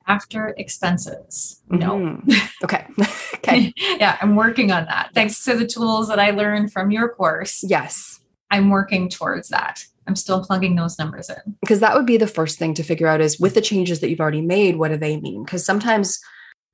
After 0.07 0.53
expenses. 0.57 1.61
No. 1.69 1.97
Mm-hmm. 1.97 2.63
Okay. 2.63 2.85
okay. 3.35 3.73
yeah, 3.99 4.17
I'm 4.21 4.35
working 4.35 4.71
on 4.71 4.85
that. 4.85 5.11
Thanks 5.13 5.43
to 5.45 5.55
the 5.55 5.65
tools 5.65 6.07
that 6.07 6.19
I 6.19 6.31
learned 6.31 6.71
from 6.71 6.91
your 6.91 7.09
course. 7.09 7.63
Yes. 7.63 8.19
I'm 8.51 8.69
working 8.69 9.09
towards 9.09 9.49
that. 9.49 9.85
I'm 10.07 10.15
still 10.15 10.43
plugging 10.43 10.75
those 10.75 10.99
numbers 10.99 11.29
in. 11.29 11.55
Because 11.61 11.79
that 11.79 11.95
would 11.95 12.05
be 12.05 12.17
the 12.17 12.27
first 12.27 12.59
thing 12.59 12.75
to 12.75 12.83
figure 12.83 13.07
out 13.07 13.21
is 13.21 13.39
with 13.39 13.55
the 13.55 13.61
changes 13.61 13.99
that 13.99 14.09
you've 14.09 14.19
already 14.19 14.41
made, 14.41 14.75
what 14.75 14.89
do 14.89 14.97
they 14.97 15.19
mean? 15.19 15.43
Because 15.43 15.65
sometimes 15.65 16.19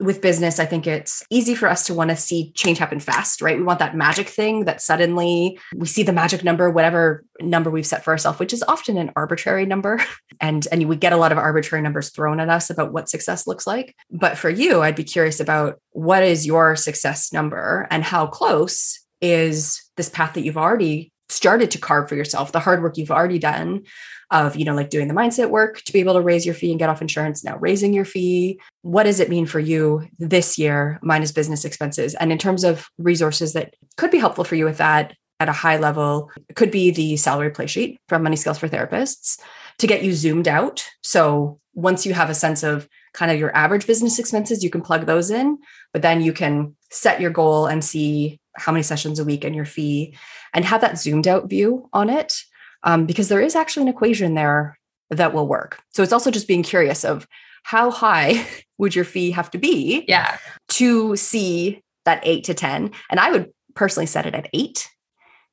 with 0.02 0.22
business, 0.22 0.60
I 0.60 0.66
think 0.66 0.88
it's 0.88 1.24
easy 1.30 1.54
for 1.54 1.68
us 1.68 1.86
to 1.86 1.94
want 1.94 2.10
to 2.10 2.16
see 2.16 2.52
change 2.56 2.80
happen 2.80 3.00
fast, 3.00 3.42
right? 3.42 3.58
We 3.58 3.64
want 3.64 3.80
that 3.80 3.96
magic 3.96 4.28
thing 4.28 4.66
that 4.66 4.82
suddenly 4.82 5.60
we 5.76 5.86
see 5.86 6.04
the 6.04 6.12
magic 6.12 6.44
number, 6.44 6.70
whatever 6.70 7.24
number 7.40 7.70
we've 7.70 7.86
set 7.86 8.04
for 8.04 8.12
ourselves, 8.12 8.40
which 8.40 8.54
is 8.54 8.64
often 8.68 8.98
an 8.98 9.12
arbitrary 9.16 9.66
number. 9.66 10.00
And, 10.44 10.68
and 10.72 10.90
we 10.90 10.96
get 10.96 11.14
a 11.14 11.18
lot 11.18 11.32
of 11.32 11.38
arbitrary 11.38 11.84
numbers 11.84 12.10
thrown 12.10 12.40
at 12.40 12.50
us 12.50 12.72
about 12.72 12.92
what 12.92 13.08
success 13.08 13.46
looks 13.46 13.68
like. 13.68 13.96
But 14.10 14.40
for 14.40 14.50
you, 14.50 14.82
I'd 14.82 14.96
be 14.96 15.04
curious 15.04 15.40
about 15.40 15.80
what 15.92 16.24
is 16.24 16.48
your 16.48 16.76
success 16.76 17.32
number 17.32 17.88
and 17.92 18.04
how 18.04 18.26
close 18.26 19.06
is 19.22 19.88
this 19.98 20.10
path 20.10 20.34
that 20.34 20.42
you've 20.42 20.58
already 20.58 21.12
started 21.42 21.72
to 21.72 21.80
carve 21.80 22.08
for 22.08 22.14
yourself, 22.14 22.52
the 22.52 22.60
hard 22.60 22.84
work 22.84 22.98
you've 22.98 23.10
already 23.10 23.40
done 23.40 23.82
of, 24.30 24.56
you 24.56 24.64
know, 24.64 24.76
like 24.76 24.92
doing 24.92 25.08
the 25.08 25.14
mindset 25.16 25.50
work 25.50 25.82
to 25.82 25.92
be 25.92 26.00
able 26.00 26.14
to 26.14 26.22
raise 26.22 26.46
your 26.46 26.54
fee 26.54 26.70
and 26.70 26.78
get 26.78 26.88
off 26.88 27.02
insurance, 27.02 27.44
now 27.44 27.58
raising 27.58 27.96
your 27.96 28.06
fee. 28.06 28.60
What 28.84 29.06
does 29.06 29.20
it 29.20 29.28
mean 29.28 29.48
for 29.48 29.60
you 29.60 30.08
this 30.20 30.60
year, 30.60 31.00
minus 31.02 31.32
business 31.32 31.66
expenses? 31.66 32.14
And 32.14 32.32
in 32.32 32.38
terms 32.38 32.64
of 32.64 32.86
resources 33.00 33.54
that 33.54 33.74
could 33.98 34.12
be 34.12 34.20
helpful 34.20 34.44
for 34.44 34.54
you 34.54 34.66
with 34.66 34.78
that 34.78 35.16
at 35.40 35.50
a 35.50 35.52
high 35.52 35.78
level, 35.78 36.30
could 36.54 36.70
be 36.70 36.92
the 36.92 37.18
salary 37.18 37.50
play 37.50 37.66
sheet 37.66 38.00
from 38.08 38.22
Money 38.22 38.36
Skills 38.36 38.60
for 38.60 38.70
Therapists 38.70 39.40
to 39.80 39.88
get 39.88 40.04
you 40.04 40.14
zoomed 40.14 40.48
out. 40.48 40.86
So 41.02 41.60
once 41.74 42.06
you 42.06 42.14
have 42.14 42.30
a 42.30 42.36
sense 42.36 42.62
of 42.62 42.88
kind 43.14 43.32
of 43.32 43.40
your 43.40 43.54
average 43.58 43.88
business 43.88 44.20
expenses, 44.20 44.64
you 44.64 44.70
can 44.70 44.82
plug 44.82 45.08
those 45.08 45.32
in, 45.32 45.58
but 45.92 46.04
then 46.04 46.22
you 46.22 46.34
can 46.34 46.76
set 46.92 47.20
your 47.20 47.32
goal 47.32 47.66
and 47.66 47.84
see 47.84 48.40
how 48.56 48.72
many 48.72 48.84
sessions 48.84 49.20
a 49.20 49.24
week 49.24 49.44
and 49.44 49.56
your 49.56 49.66
fee 49.66 50.16
and 50.54 50.66
have 50.66 50.82
that 50.82 50.98
zoomed 50.98 51.28
out 51.28 51.50
view 51.50 51.90
on 51.94 52.10
it 52.10 52.44
um, 52.84 53.06
because 53.06 53.30
there 53.30 53.42
is 53.42 53.56
actually 53.56 53.84
an 53.84 53.90
equation 53.90 54.34
there 54.34 54.78
that 55.10 55.34
will 55.34 55.48
work. 55.48 55.80
So 55.90 56.04
it's 56.04 56.14
also 56.14 56.32
just 56.32 56.48
being 56.48 56.64
curious 56.64 57.04
of 57.04 57.28
how 57.64 57.92
high 57.92 58.46
would 58.78 58.96
your 58.96 59.06
fee 59.06 59.32
have 59.32 59.52
to 59.52 59.58
be 59.58 60.06
yeah. 60.08 60.38
to 60.70 61.16
see 61.16 61.82
that 62.06 62.22
eight 62.24 62.44
to 62.46 62.54
10. 62.54 62.92
And 63.10 63.20
I 63.20 63.32
would 63.32 63.52
personally 63.76 64.08
set 64.08 64.26
it 64.26 64.36
at 64.36 64.50
eight 64.54 64.90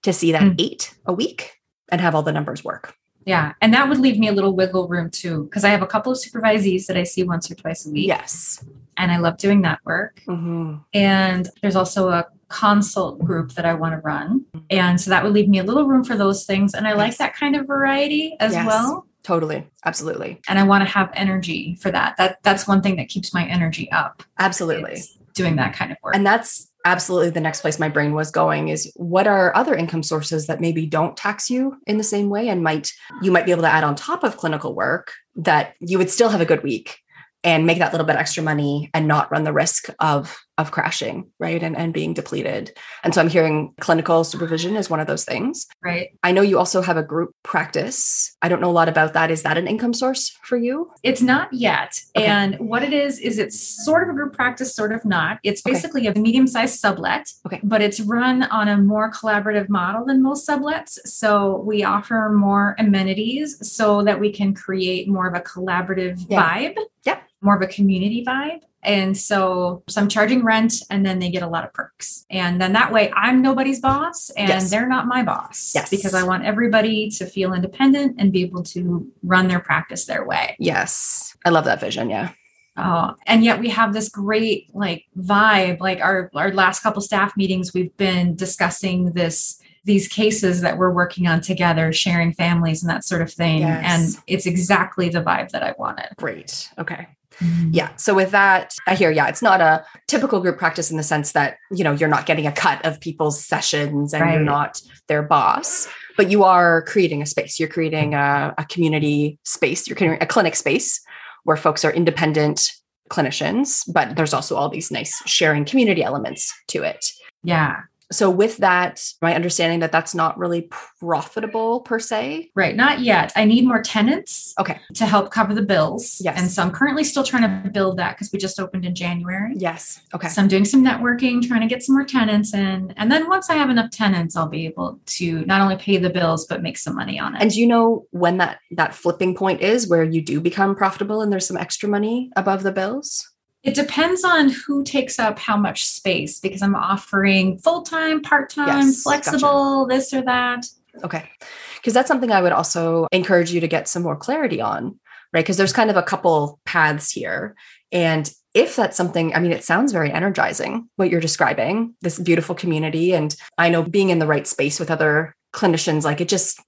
to 0.02 0.12
see 0.12 0.32
that 0.32 0.42
mm. 0.42 0.60
eight 0.60 0.94
a 1.06 1.12
week 1.12 1.52
and 1.90 2.00
have 2.00 2.14
all 2.14 2.22
the 2.22 2.32
numbers 2.32 2.64
work. 2.64 2.94
Yeah. 3.24 3.52
And 3.60 3.74
that 3.74 3.88
would 3.88 3.98
leave 3.98 4.18
me 4.18 4.28
a 4.28 4.32
little 4.32 4.56
wiggle 4.56 4.88
room 4.88 5.10
too, 5.10 5.44
because 5.44 5.64
I 5.64 5.68
have 5.68 5.82
a 5.82 5.86
couple 5.86 6.12
of 6.12 6.18
supervisees 6.18 6.86
that 6.86 6.96
I 6.96 7.02
see 7.02 7.24
once 7.24 7.50
or 7.50 7.54
twice 7.54 7.84
a 7.84 7.90
week. 7.90 8.06
Yes. 8.06 8.64
And 8.96 9.12
I 9.12 9.18
love 9.18 9.36
doing 9.36 9.62
that 9.62 9.80
work. 9.84 10.22
Mm-hmm. 10.26 10.76
And 10.94 11.48
there's 11.60 11.76
also 11.76 12.08
a 12.08 12.26
consult 12.48 13.18
group 13.18 13.52
that 13.52 13.64
I 13.64 13.74
want 13.74 13.94
to 13.94 13.98
run. 13.98 14.44
And 14.70 15.00
so 15.00 15.10
that 15.10 15.22
would 15.22 15.32
leave 15.32 15.48
me 15.48 15.58
a 15.58 15.64
little 15.64 15.86
room 15.86 16.04
for 16.04 16.16
those 16.16 16.44
things. 16.44 16.74
And 16.74 16.86
I 16.86 16.90
yes. 16.90 16.98
like 16.98 17.16
that 17.18 17.34
kind 17.34 17.56
of 17.56 17.66
variety 17.66 18.36
as 18.40 18.52
yes. 18.52 18.66
well. 18.66 19.06
Totally. 19.22 19.66
Absolutely. 19.84 20.40
And 20.48 20.58
I 20.58 20.62
want 20.62 20.82
to 20.82 20.90
have 20.90 21.10
energy 21.12 21.76
for 21.80 21.90
that. 21.90 22.16
That 22.16 22.38
that's 22.42 22.66
one 22.66 22.80
thing 22.80 22.96
that 22.96 23.08
keeps 23.08 23.34
my 23.34 23.46
energy 23.46 23.90
up. 23.92 24.22
Absolutely. 24.38 25.02
Doing 25.34 25.56
that 25.56 25.74
kind 25.74 25.92
of 25.92 25.98
work. 26.02 26.16
And 26.16 26.26
that's 26.26 26.70
absolutely 26.84 27.30
the 27.30 27.40
next 27.40 27.60
place 27.60 27.78
my 27.78 27.88
brain 27.88 28.14
was 28.14 28.30
going 28.30 28.68
is 28.68 28.90
what 28.96 29.26
are 29.26 29.54
other 29.54 29.74
income 29.74 30.02
sources 30.02 30.46
that 30.46 30.60
maybe 30.60 30.86
don't 30.86 31.16
tax 31.16 31.50
you 31.50 31.76
in 31.86 31.98
the 31.98 32.04
same 32.04 32.30
way 32.30 32.48
and 32.48 32.62
might 32.62 32.92
you 33.20 33.30
might 33.30 33.44
be 33.44 33.50
able 33.50 33.62
to 33.62 33.70
add 33.70 33.84
on 33.84 33.94
top 33.94 34.24
of 34.24 34.36
clinical 34.36 34.74
work 34.74 35.12
that 35.36 35.74
you 35.80 35.98
would 35.98 36.08
still 36.08 36.28
have 36.30 36.40
a 36.40 36.46
good 36.46 36.62
week 36.62 37.00
and 37.44 37.66
make 37.66 37.78
that 37.78 37.92
little 37.92 38.06
bit 38.06 38.16
extra 38.16 38.42
money 38.42 38.90
and 38.94 39.06
not 39.06 39.30
run 39.30 39.44
the 39.44 39.52
risk 39.52 39.88
of 40.00 40.38
of 40.58 40.72
crashing 40.72 41.30
right? 41.38 41.62
And, 41.62 41.76
and 41.76 41.94
being 41.94 42.14
depleted. 42.14 42.76
And 43.04 43.14
so 43.14 43.20
i'm 43.20 43.28
hearing 43.28 43.72
clinical 43.80 44.24
supervision 44.24 44.76
is 44.76 44.90
one 44.90 45.00
of 45.00 45.06
those 45.06 45.24
things. 45.24 45.66
Right. 45.82 46.10
I 46.22 46.32
know 46.32 46.42
you 46.42 46.58
also 46.58 46.82
have 46.82 46.96
a 46.96 47.02
group 47.02 47.34
practice. 47.42 48.36
I 48.42 48.48
don't 48.48 48.60
know 48.60 48.70
a 48.70 48.72
lot 48.72 48.88
about 48.88 49.12
that. 49.14 49.30
Is 49.30 49.42
that 49.42 49.56
an 49.56 49.68
income 49.68 49.94
source 49.94 50.36
for 50.42 50.56
you? 50.56 50.90
It's 51.02 51.22
not 51.22 51.52
yet. 51.52 52.00
Okay. 52.16 52.26
and 52.26 52.58
what 52.58 52.82
it 52.82 52.92
is 52.92 53.18
is 53.20 53.38
it's 53.38 53.84
sort 53.84 54.02
of 54.02 54.08
a 54.08 54.12
group 54.12 54.32
practice 54.32 54.74
sort 54.74 54.92
of 54.92 55.04
not. 55.04 55.38
It's 55.44 55.62
basically 55.62 56.08
okay. 56.08 56.18
a 56.18 56.22
medium-sized 56.22 56.78
sublet 56.78 57.30
okay. 57.46 57.60
but 57.62 57.80
it's 57.80 58.00
run 58.00 58.42
on 58.44 58.68
a 58.68 58.76
more 58.76 59.10
collaborative 59.12 59.68
model 59.68 60.04
than 60.04 60.22
most 60.22 60.48
sublets. 60.48 60.98
So 61.04 61.60
we 61.60 61.84
offer 61.84 62.30
more 62.30 62.74
amenities 62.78 63.56
so 63.72 64.02
that 64.02 64.18
we 64.18 64.32
can 64.32 64.54
create 64.54 65.08
more 65.08 65.28
of 65.28 65.34
a 65.34 65.40
collaborative 65.40 66.24
yeah. 66.28 66.42
vibe. 66.42 66.76
Yep 67.04 67.22
more 67.40 67.56
of 67.56 67.62
a 67.62 67.66
community 67.66 68.24
vibe. 68.24 68.60
And 68.82 69.16
so, 69.16 69.82
so 69.88 70.00
I'm 70.00 70.08
charging 70.08 70.44
rent 70.44 70.74
and 70.88 71.04
then 71.04 71.18
they 71.18 71.30
get 71.30 71.42
a 71.42 71.48
lot 71.48 71.64
of 71.64 71.72
perks. 71.72 72.24
And 72.30 72.60
then 72.60 72.72
that 72.74 72.92
way 72.92 73.12
I'm 73.14 73.42
nobody's 73.42 73.80
boss 73.80 74.30
and 74.30 74.48
yes. 74.48 74.70
they're 74.70 74.88
not 74.88 75.06
my 75.06 75.22
boss. 75.22 75.72
Yes. 75.74 75.90
Because 75.90 76.14
I 76.14 76.22
want 76.22 76.44
everybody 76.44 77.10
to 77.10 77.26
feel 77.26 77.54
independent 77.54 78.16
and 78.18 78.32
be 78.32 78.42
able 78.42 78.62
to 78.64 79.10
run 79.22 79.48
their 79.48 79.60
practice 79.60 80.04
their 80.04 80.24
way. 80.24 80.56
Yes. 80.60 81.36
I 81.44 81.50
love 81.50 81.64
that 81.64 81.80
vision. 81.80 82.08
Yeah. 82.08 82.30
Oh, 82.78 83.14
and 83.26 83.42
yet 83.44 83.58
we 83.58 83.68
have 83.70 83.92
this 83.92 84.08
great 84.08 84.70
like 84.72 85.04
vibe. 85.18 85.80
Like 85.80 86.00
our 86.00 86.30
our 86.34 86.52
last 86.52 86.80
couple 86.80 87.02
staff 87.02 87.36
meetings, 87.36 87.74
we've 87.74 87.96
been 87.96 88.36
discussing 88.36 89.12
this 89.12 89.60
these 89.84 90.06
cases 90.06 90.60
that 90.60 90.78
we're 90.78 90.92
working 90.92 91.26
on 91.26 91.40
together, 91.40 91.92
sharing 91.92 92.32
families 92.32 92.82
and 92.82 92.90
that 92.90 93.04
sort 93.04 93.22
of 93.22 93.32
thing. 93.32 93.60
Yes. 93.60 93.84
And 93.84 94.22
it's 94.28 94.46
exactly 94.46 95.08
the 95.08 95.22
vibe 95.22 95.50
that 95.50 95.64
I 95.64 95.74
wanted. 95.76 96.10
Great. 96.16 96.70
Okay. 96.78 97.08
Mm-hmm. 97.40 97.70
Yeah. 97.72 97.94
So 97.96 98.14
with 98.14 98.30
that, 98.30 98.74
I 98.86 98.94
hear, 98.94 99.10
yeah, 99.10 99.28
it's 99.28 99.42
not 99.42 99.60
a 99.60 99.84
typical 100.06 100.40
group 100.40 100.58
practice 100.58 100.90
in 100.90 100.96
the 100.96 101.02
sense 101.02 101.32
that, 101.32 101.56
you 101.70 101.84
know, 101.84 101.92
you're 101.92 102.08
not 102.08 102.26
getting 102.26 102.46
a 102.46 102.52
cut 102.52 102.84
of 102.84 103.00
people's 103.00 103.44
sessions 103.44 104.12
and 104.12 104.22
right. 104.22 104.34
you're 104.34 104.42
not 104.42 104.80
their 105.06 105.22
boss, 105.22 105.88
but 106.16 106.30
you 106.30 106.44
are 106.44 106.82
creating 106.82 107.22
a 107.22 107.26
space. 107.26 107.58
You're 107.58 107.68
creating 107.68 108.14
a, 108.14 108.54
a 108.58 108.64
community 108.64 109.38
space. 109.44 109.86
You're 109.86 109.96
creating 109.96 110.18
a 110.20 110.26
clinic 110.26 110.56
space 110.56 111.00
where 111.44 111.56
folks 111.56 111.84
are 111.84 111.92
independent 111.92 112.72
clinicians, 113.10 113.90
but 113.92 114.16
there's 114.16 114.34
also 114.34 114.56
all 114.56 114.68
these 114.68 114.90
nice 114.90 115.14
sharing 115.26 115.64
community 115.64 116.02
elements 116.02 116.52
to 116.68 116.82
it. 116.82 117.06
Yeah 117.42 117.82
so 118.10 118.30
with 118.30 118.58
that 118.58 119.04
my 119.20 119.34
understanding 119.34 119.80
that 119.80 119.92
that's 119.92 120.14
not 120.14 120.38
really 120.38 120.68
profitable 121.00 121.80
per 121.80 121.98
se? 121.98 122.50
Right 122.54 122.74
not 122.74 123.00
yet. 123.00 123.32
I 123.36 123.44
need 123.44 123.66
more 123.66 123.82
tenants 123.82 124.54
okay. 124.58 124.80
to 124.94 125.06
help 125.06 125.30
cover 125.30 125.54
the 125.54 125.62
bills. 125.62 126.20
Yes. 126.22 126.38
And 126.40 126.50
so 126.50 126.62
i'm 126.62 126.70
currently 126.70 127.04
still 127.04 127.24
trying 127.24 127.42
to 127.42 127.70
build 127.70 127.98
that 127.98 128.16
because 128.16 128.32
we 128.32 128.38
just 128.38 128.58
opened 128.58 128.84
in 128.84 128.94
january. 128.94 129.54
Yes. 129.56 130.00
Okay. 130.14 130.28
So 130.28 130.42
i'm 130.42 130.48
doing 130.48 130.64
some 130.64 130.84
networking 130.84 131.46
trying 131.46 131.60
to 131.60 131.66
get 131.66 131.82
some 131.82 131.94
more 131.94 132.04
tenants 132.04 132.54
in. 132.54 132.92
And 132.96 133.10
then 133.10 133.28
once 133.28 133.50
i 133.50 133.54
have 133.54 133.70
enough 133.70 133.90
tenants 133.90 134.36
i'll 134.36 134.48
be 134.48 134.66
able 134.66 135.00
to 135.06 135.44
not 135.44 135.60
only 135.60 135.76
pay 135.76 135.98
the 135.98 136.10
bills 136.10 136.46
but 136.46 136.62
make 136.62 136.78
some 136.78 136.94
money 136.94 137.18
on 137.18 137.34
it. 137.34 137.42
And 137.42 137.50
do 137.50 137.60
you 137.60 137.66
know 137.66 138.06
when 138.10 138.38
that 138.38 138.60
that 138.72 138.94
flipping 138.94 139.34
point 139.34 139.60
is 139.60 139.88
where 139.88 140.04
you 140.04 140.22
do 140.22 140.40
become 140.40 140.74
profitable 140.74 141.20
and 141.20 141.32
there's 141.32 141.46
some 141.46 141.56
extra 141.56 141.88
money 141.88 142.30
above 142.36 142.62
the 142.62 142.72
bills 142.72 143.28
it 143.62 143.74
depends 143.74 144.24
on 144.24 144.50
who 144.50 144.84
takes 144.84 145.18
up 145.18 145.38
how 145.38 145.56
much 145.56 145.86
space 145.86 146.38
because 146.38 146.62
I'm 146.62 146.76
offering 146.76 147.58
full 147.58 147.82
time, 147.82 148.22
part 148.22 148.50
time, 148.50 148.86
yes, 148.86 149.02
flexible, 149.02 149.86
gotcha. 149.86 149.96
this 149.96 150.14
or 150.14 150.22
that. 150.22 150.66
Okay. 151.02 151.28
Because 151.76 151.94
that's 151.94 152.08
something 152.08 152.30
I 152.30 152.42
would 152.42 152.52
also 152.52 153.06
encourage 153.12 153.52
you 153.52 153.60
to 153.60 153.68
get 153.68 153.88
some 153.88 154.02
more 154.02 154.16
clarity 154.16 154.60
on, 154.60 154.98
right? 155.32 155.44
Because 155.44 155.56
there's 155.56 155.72
kind 155.72 155.90
of 155.90 155.96
a 155.96 156.02
couple 156.02 156.60
paths 156.64 157.10
here. 157.10 157.56
And 157.92 158.30
if 158.54 158.76
that's 158.76 158.96
something, 158.96 159.34
I 159.34 159.40
mean, 159.40 159.52
it 159.52 159.64
sounds 159.64 159.92
very 159.92 160.10
energizing 160.10 160.88
what 160.96 161.10
you're 161.10 161.20
describing, 161.20 161.94
this 162.00 162.18
beautiful 162.18 162.54
community. 162.54 163.12
And 163.12 163.34
I 163.56 163.68
know 163.68 163.82
being 163.82 164.10
in 164.10 164.18
the 164.18 164.26
right 164.26 164.46
space 164.46 164.80
with 164.80 164.90
other 164.90 165.34
clinicians, 165.52 166.04
like 166.04 166.20
it 166.20 166.28
just, 166.28 166.60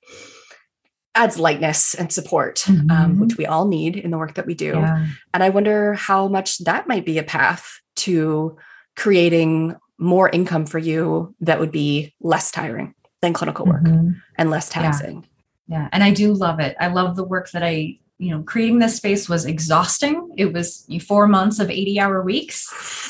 adds 1.14 1.38
lightness 1.38 1.95
and 1.95 2.12
support, 2.12 2.69
um, 2.69 2.76
mm-hmm. 2.76 2.90
um, 2.90 3.19
which 3.19 3.37
we 3.37 3.47
all 3.47 3.67
need 3.67 3.97
in 3.97 4.11
the 4.11 4.19
work 4.19 4.35
that 4.35 4.47
we 4.47 4.55
do. 4.55 4.73
Yeah. 4.73 5.07
And 5.35 5.43
I 5.43 5.49
wonder 5.49 5.95
how 5.95 6.29
much 6.29 6.59
that 6.59 6.88
might 6.88 7.05
be 7.05 7.19
a 7.19 7.23
path 7.23 7.81
to 7.97 8.57
creating 8.97 9.76
more 9.99 10.29
income 10.29 10.67
for 10.67 10.79
you 10.79 11.35
that 11.40 11.61
would 11.61 11.73
be 11.73 12.14
less 12.21 12.50
tiring 12.50 12.95
than 13.23 13.33
clinical 13.33 13.67
work 13.67 13.83
mm-hmm. 13.83 14.12
and 14.37 14.50
less 14.50 14.69
taxing. 14.69 15.26
Yeah. 15.69 15.83
yeah. 15.83 15.88
And 15.93 16.02
I 16.02 16.12
do 16.12 16.33
love 16.33 16.61
it. 16.61 16.76
I 16.81 16.88
love 16.88 17.17
the 17.17 17.25
work 17.25 17.50
that 17.50 17.62
I, 17.62 17.99
you 18.19 18.31
know, 18.31 18.43
creating 18.43 18.79
this 18.79 18.97
space 18.97 19.29
was 19.29 19.45
exhausting. 19.45 20.33
It 20.37 20.52
was 20.52 20.87
four 21.07 21.26
months 21.26 21.59
of 21.59 21.71
80 21.71 22.00
hour 22.00 22.23
weeks. 22.23 22.69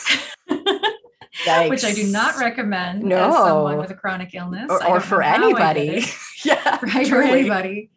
which 1.69 1.85
I 1.85 1.93
do 1.93 2.07
not 2.07 2.39
recommend 2.39 3.03
no. 3.03 3.29
as 3.29 3.35
someone 3.35 3.79
with 3.79 3.91
a 3.91 3.95
chronic 3.95 4.35
illness 4.35 4.71
or, 4.71 4.87
or 4.87 5.01
for 5.01 5.23
anybody. 5.23 6.05
yeah, 6.45 6.79
right 6.83 7.07
truly. 7.07 7.09
for 7.09 7.23
anybody. 7.23 7.91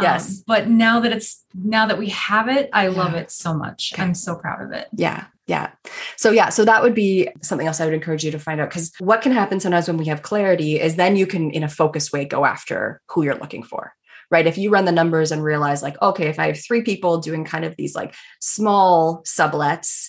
Yes, 0.00 0.38
um, 0.38 0.44
but 0.46 0.68
now 0.68 1.00
that 1.00 1.12
it's 1.12 1.44
now 1.54 1.86
that 1.86 1.98
we 1.98 2.08
have 2.08 2.48
it, 2.48 2.68
I 2.72 2.88
yeah. 2.88 2.96
love 2.96 3.14
it 3.14 3.30
so 3.30 3.54
much. 3.54 3.92
Okay. 3.92 4.02
I'm 4.02 4.14
so 4.14 4.34
proud 4.34 4.62
of 4.62 4.72
it. 4.72 4.88
Yeah, 4.96 5.26
yeah. 5.46 5.70
So 6.16 6.30
yeah, 6.30 6.48
so 6.48 6.64
that 6.64 6.82
would 6.82 6.94
be 6.94 7.28
something 7.42 7.66
else 7.66 7.80
I 7.80 7.84
would 7.84 7.94
encourage 7.94 8.24
you 8.24 8.30
to 8.32 8.38
find 8.38 8.60
out 8.60 8.70
because 8.70 8.92
what 8.98 9.22
can 9.22 9.32
happen 9.32 9.60
sometimes 9.60 9.86
when 9.86 9.96
we 9.96 10.06
have 10.06 10.22
clarity 10.22 10.80
is 10.80 10.96
then 10.96 11.16
you 11.16 11.26
can 11.26 11.50
in 11.50 11.62
a 11.62 11.68
focused 11.68 12.12
way 12.12 12.24
go 12.24 12.44
after 12.44 13.00
who 13.08 13.22
you're 13.22 13.36
looking 13.36 13.62
for 13.62 13.94
right? 14.32 14.46
If 14.46 14.56
you 14.56 14.70
run 14.70 14.86
the 14.86 14.92
numbers 14.92 15.30
and 15.30 15.44
realize, 15.44 15.82
like, 15.82 16.00
okay, 16.00 16.28
if 16.28 16.38
I 16.38 16.46
have 16.46 16.58
three 16.58 16.80
people 16.80 17.18
doing 17.18 17.44
kind 17.44 17.66
of 17.66 17.76
these 17.76 17.94
like 17.94 18.14
small 18.40 19.22
sublets, 19.24 20.08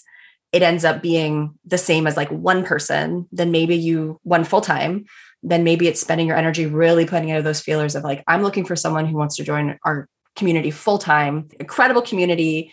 it 0.54 0.62
ends 0.62 0.86
up 0.86 1.02
being 1.02 1.58
the 1.66 1.80
same 1.80 2.06
as 2.06 2.16
like 2.16 2.30
one 2.30 2.64
person, 2.64 3.28
then 3.32 3.52
maybe 3.52 3.76
you 3.76 4.20
one 4.24 4.44
full 4.44 4.62
time, 4.62 5.06
then 5.42 5.64
maybe 5.64 5.88
it's 5.88 6.00
spending 6.00 6.28
your 6.28 6.38
energy 6.38 6.68
really 6.68 7.06
putting 7.06 7.32
out 7.32 7.44
those 7.44 7.60
feelers 7.60 7.96
of 7.96 8.04
like, 8.04 8.24
I'm 8.28 8.44
looking 8.44 8.64
for 8.64 8.76
someone 8.76 9.08
who 9.08 9.18
wants 9.18 9.36
to 9.38 9.44
join 9.44 9.78
our 9.84 10.08
community 10.36 10.70
full 10.70 11.00
time, 11.00 11.50
incredible 11.60 12.04
community. 12.04 12.72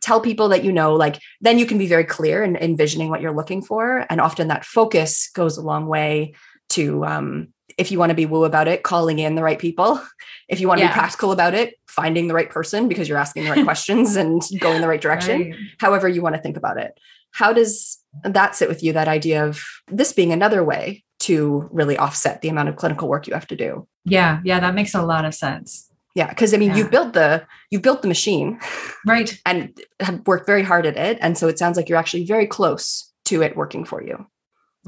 Tell 0.00 0.20
people 0.20 0.48
that 0.48 0.64
you 0.64 0.72
know, 0.72 0.94
like, 0.94 1.20
then 1.40 1.58
you 1.58 1.64
can 1.64 1.78
be 1.78 1.86
very 1.86 2.04
clear 2.04 2.42
in 2.42 2.56
envisioning 2.56 3.08
what 3.08 3.20
you're 3.20 3.34
looking 3.34 3.62
for. 3.62 4.04
And 4.10 4.20
often 4.20 4.48
that 4.48 4.64
focus 4.64 5.30
goes 5.32 5.56
a 5.56 5.62
long 5.62 5.86
way 5.86 6.34
to 6.70 7.04
um, 7.04 7.48
if 7.78 7.90
you 7.90 7.98
want 7.98 8.10
to 8.10 8.14
be 8.14 8.26
woo 8.26 8.44
about 8.44 8.68
it, 8.68 8.82
calling 8.82 9.18
in 9.18 9.34
the 9.34 9.42
right 9.42 9.58
people. 9.58 10.00
If 10.48 10.60
you 10.60 10.68
want 10.68 10.78
to 10.78 10.84
yeah. 10.84 10.92
be 10.92 10.98
practical 10.98 11.32
about 11.32 11.54
it, 11.54 11.74
finding 11.88 12.28
the 12.28 12.34
right 12.34 12.48
person 12.48 12.88
because 12.88 13.08
you're 13.08 13.18
asking 13.18 13.44
the 13.44 13.50
right 13.50 13.64
questions 13.70 14.14
and 14.14 14.40
going 14.60 14.80
the 14.80 14.88
right 14.88 15.00
direction. 15.00 15.50
Right. 15.50 15.54
However, 15.78 16.08
you 16.08 16.22
want 16.22 16.36
to 16.36 16.40
think 16.40 16.56
about 16.56 16.78
it. 16.78 16.98
How 17.32 17.52
does 17.52 17.98
that 18.22 18.54
sit 18.54 18.68
with 18.68 18.82
you? 18.82 18.92
That 18.92 19.08
idea 19.08 19.44
of 19.44 19.62
this 19.88 20.12
being 20.12 20.32
another 20.32 20.62
way 20.62 21.04
to 21.20 21.68
really 21.72 21.96
offset 21.98 22.42
the 22.42 22.48
amount 22.48 22.68
of 22.68 22.76
clinical 22.76 23.08
work 23.08 23.26
you 23.26 23.34
have 23.34 23.48
to 23.48 23.56
do. 23.56 23.86
Yeah, 24.04 24.40
yeah, 24.44 24.60
that 24.60 24.74
makes 24.74 24.94
a 24.94 25.02
lot 25.02 25.24
of 25.24 25.34
sense. 25.34 25.90
Yeah, 26.14 26.28
because 26.28 26.54
I 26.54 26.56
mean, 26.56 26.70
yeah. 26.70 26.76
you 26.76 26.88
built 26.88 27.12
the 27.12 27.46
you 27.70 27.80
built 27.80 28.02
the 28.02 28.08
machine, 28.08 28.58
right, 29.04 29.38
and 29.44 29.78
have 30.00 30.26
worked 30.26 30.46
very 30.46 30.62
hard 30.62 30.86
at 30.86 30.96
it, 30.96 31.18
and 31.20 31.36
so 31.36 31.48
it 31.48 31.58
sounds 31.58 31.76
like 31.76 31.88
you're 31.88 31.98
actually 31.98 32.24
very 32.24 32.46
close 32.46 33.12
to 33.26 33.42
it 33.42 33.56
working 33.56 33.84
for 33.84 34.02
you 34.02 34.26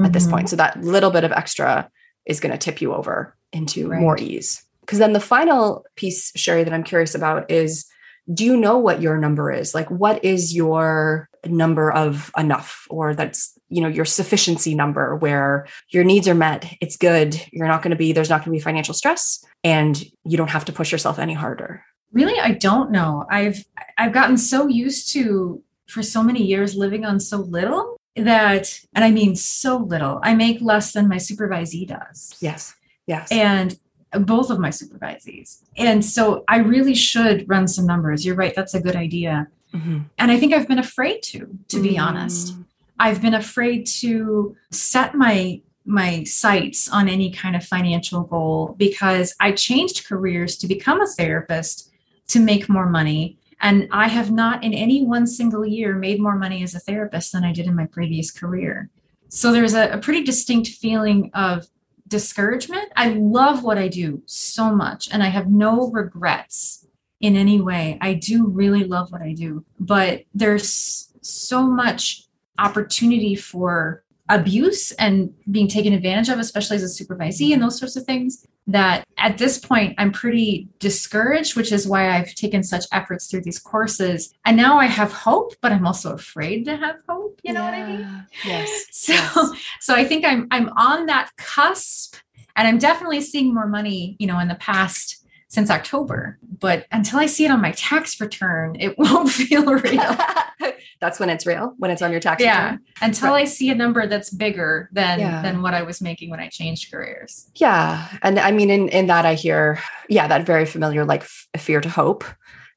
at 0.02 0.12
this 0.12 0.22
mm-hmm. 0.22 0.32
point. 0.32 0.48
So 0.48 0.56
that 0.56 0.82
little 0.82 1.10
bit 1.10 1.24
of 1.24 1.32
extra 1.32 1.90
is 2.28 2.40
going 2.40 2.52
to 2.52 2.58
tip 2.58 2.80
you 2.80 2.94
over 2.94 3.34
into 3.52 3.88
right. 3.88 4.00
more 4.00 4.18
ease. 4.18 4.62
Because 4.82 5.00
then 5.00 5.12
the 5.12 5.20
final 5.20 5.84
piece, 5.96 6.32
Sherry, 6.36 6.64
that 6.64 6.72
I'm 6.72 6.84
curious 6.84 7.14
about 7.14 7.50
is 7.50 7.86
do 8.32 8.44
you 8.44 8.56
know 8.56 8.78
what 8.78 9.00
your 9.00 9.16
number 9.16 9.50
is? 9.50 9.74
Like, 9.74 9.90
what 9.90 10.22
is 10.22 10.54
your 10.54 11.28
number 11.46 11.90
of 11.90 12.30
enough 12.36 12.86
or 12.90 13.14
that's 13.14 13.58
you 13.68 13.80
know 13.80 13.88
your 13.88 14.04
sufficiency 14.04 14.74
number 14.74 15.16
where 15.16 15.66
your 15.90 16.04
needs 16.04 16.26
are 16.26 16.34
met 16.34 16.70
it's 16.80 16.96
good 16.96 17.40
you're 17.52 17.68
not 17.68 17.82
going 17.82 17.90
to 17.90 17.96
be 17.96 18.12
there's 18.12 18.28
not 18.28 18.40
going 18.40 18.52
to 18.52 18.58
be 18.58 18.60
financial 18.60 18.92
stress 18.94 19.44
and 19.62 20.04
you 20.24 20.36
don't 20.36 20.50
have 20.50 20.64
to 20.64 20.72
push 20.72 20.90
yourself 20.90 21.18
any 21.18 21.34
harder 21.34 21.82
really 22.12 22.38
i 22.40 22.50
don't 22.50 22.90
know 22.90 23.24
i've 23.30 23.64
i've 23.98 24.12
gotten 24.12 24.36
so 24.36 24.66
used 24.66 25.12
to 25.12 25.62
for 25.86 26.02
so 26.02 26.22
many 26.22 26.42
years 26.42 26.74
living 26.74 27.04
on 27.04 27.20
so 27.20 27.38
little 27.38 27.97
that 28.24 28.80
and 28.94 29.04
i 29.04 29.10
mean 29.10 29.34
so 29.36 29.76
little. 29.78 30.20
I 30.22 30.34
make 30.34 30.60
less 30.60 30.92
than 30.92 31.08
my 31.08 31.16
supervisee 31.16 31.86
does. 31.86 32.36
Yes 32.40 32.74
yes. 33.08 33.32
And 33.32 33.76
both 34.12 34.50
of 34.50 34.60
my 34.60 34.70
supervisees. 34.70 35.62
And 35.76 36.04
so 36.04 36.44
i 36.46 36.58
really 36.58 36.94
should 36.94 37.48
run 37.48 37.66
some 37.66 37.86
numbers. 37.86 38.24
You're 38.24 38.36
right 38.36 38.54
that's 38.54 38.74
a 38.74 38.80
good 38.80 38.96
idea. 38.96 39.48
Mm-hmm. 39.74 39.98
and 40.16 40.30
i 40.30 40.38
think 40.38 40.54
i've 40.54 40.66
been 40.66 40.78
afraid 40.78 41.22
to 41.24 41.46
to 41.68 41.82
be 41.82 41.96
mm. 41.96 42.02
honest. 42.02 42.54
I've 42.98 43.20
been 43.20 43.34
afraid 43.34 43.86
to 44.00 44.56
set 44.70 45.14
my 45.14 45.60
my 45.84 46.24
sights 46.24 46.88
on 46.88 47.08
any 47.08 47.30
kind 47.30 47.54
of 47.54 47.64
financial 47.64 48.22
goal 48.22 48.74
because 48.78 49.34
i 49.40 49.52
changed 49.52 50.06
careers 50.06 50.56
to 50.58 50.66
become 50.66 51.00
a 51.00 51.06
therapist 51.06 51.90
to 52.28 52.40
make 52.40 52.68
more 52.68 52.88
money 52.88 53.37
and 53.60 53.88
I 53.90 54.08
have 54.08 54.30
not 54.30 54.62
in 54.62 54.72
any 54.72 55.04
one 55.04 55.26
single 55.26 55.66
year 55.66 55.94
made 55.94 56.20
more 56.20 56.36
money 56.36 56.62
as 56.62 56.74
a 56.74 56.80
therapist 56.80 57.32
than 57.32 57.44
I 57.44 57.52
did 57.52 57.66
in 57.66 57.74
my 57.74 57.86
previous 57.86 58.30
career. 58.30 58.90
So 59.28 59.52
there's 59.52 59.74
a, 59.74 59.90
a 59.90 59.98
pretty 59.98 60.22
distinct 60.22 60.68
feeling 60.68 61.30
of 61.34 61.66
discouragement. 62.06 62.90
I 62.96 63.10
love 63.10 63.62
what 63.62 63.78
I 63.78 63.88
do 63.88 64.22
so 64.26 64.74
much 64.74 65.08
and 65.12 65.22
I 65.22 65.26
have 65.26 65.48
no 65.50 65.90
regrets 65.90 66.86
in 67.20 67.36
any 67.36 67.60
way. 67.60 67.98
I 68.00 68.14
do 68.14 68.46
really 68.46 68.84
love 68.84 69.12
what 69.12 69.22
I 69.22 69.32
do, 69.32 69.64
but 69.78 70.22
there's 70.34 71.12
so 71.20 71.62
much 71.62 72.24
opportunity 72.58 73.34
for 73.34 74.04
abuse 74.28 74.92
and 74.92 75.32
being 75.50 75.68
taken 75.68 75.92
advantage 75.92 76.28
of, 76.28 76.38
especially 76.38 76.76
as 76.76 76.82
a 76.82 77.04
supervisee 77.04 77.52
and 77.52 77.62
those 77.62 77.78
sorts 77.78 77.96
of 77.96 78.04
things, 78.04 78.46
that 78.66 79.06
at 79.16 79.38
this 79.38 79.58
point 79.58 79.94
I'm 79.96 80.12
pretty 80.12 80.68
discouraged, 80.78 81.56
which 81.56 81.72
is 81.72 81.88
why 81.88 82.16
I've 82.16 82.34
taken 82.34 82.62
such 82.62 82.84
efforts 82.92 83.26
through 83.26 83.42
these 83.42 83.58
courses. 83.58 84.34
And 84.44 84.56
now 84.56 84.78
I 84.78 84.84
have 84.84 85.12
hope, 85.12 85.54
but 85.62 85.72
I'm 85.72 85.86
also 85.86 86.12
afraid 86.12 86.66
to 86.66 86.76
have 86.76 86.96
hope. 87.08 87.40
You 87.42 87.54
know 87.54 87.62
yeah. 87.62 87.70
what 87.70 87.74
I 87.74 87.96
mean? 87.96 88.26
Yes. 88.44 88.84
So 88.98 89.12
yes. 89.12 89.50
so 89.80 89.94
I 89.94 90.04
think 90.04 90.24
I'm 90.24 90.48
I'm 90.50 90.68
on 90.70 91.06
that 91.06 91.30
cusp 91.36 92.16
and 92.56 92.66
I'm 92.66 92.78
definitely 92.78 93.20
seeing 93.20 93.54
more 93.54 93.66
money, 93.66 94.16
you 94.18 94.26
know, 94.26 94.38
in 94.40 94.48
the 94.48 94.56
past 94.56 95.24
since 95.48 95.70
October. 95.70 96.38
But 96.42 96.86
until 96.92 97.18
I 97.18 97.26
see 97.26 97.44
it 97.44 97.50
on 97.50 97.60
my 97.60 97.72
tax 97.72 98.20
return, 98.20 98.76
it 98.78 98.98
won't 98.98 99.30
feel 99.30 99.64
real. 99.64 100.16
that's 101.00 101.18
when 101.18 101.30
it's 101.30 101.46
real, 101.46 101.74
when 101.78 101.90
it's 101.90 102.02
on 102.02 102.10
your 102.10 102.20
tax 102.20 102.42
yeah. 102.42 102.64
return. 102.64 102.80
Until 103.02 103.32
right. 103.32 103.42
I 103.42 103.44
see 103.44 103.70
a 103.70 103.74
number 103.74 104.06
that's 104.06 104.30
bigger 104.30 104.88
than 104.92 105.20
yeah. 105.20 105.42
than 105.42 105.62
what 105.62 105.74
I 105.74 105.82
was 105.82 106.00
making 106.00 106.30
when 106.30 106.40
I 106.40 106.48
changed 106.48 106.92
careers. 106.92 107.50
Yeah. 107.56 108.08
And 108.22 108.38
I 108.38 108.52
mean 108.52 108.70
in 108.70 108.88
in 108.88 109.06
that 109.06 109.26
I 109.26 109.34
hear 109.34 109.80
yeah, 110.08 110.28
that 110.28 110.46
very 110.46 110.66
familiar 110.66 111.04
like 111.04 111.22
f- 111.22 111.48
fear 111.58 111.80
to 111.80 111.88
hope, 111.88 112.24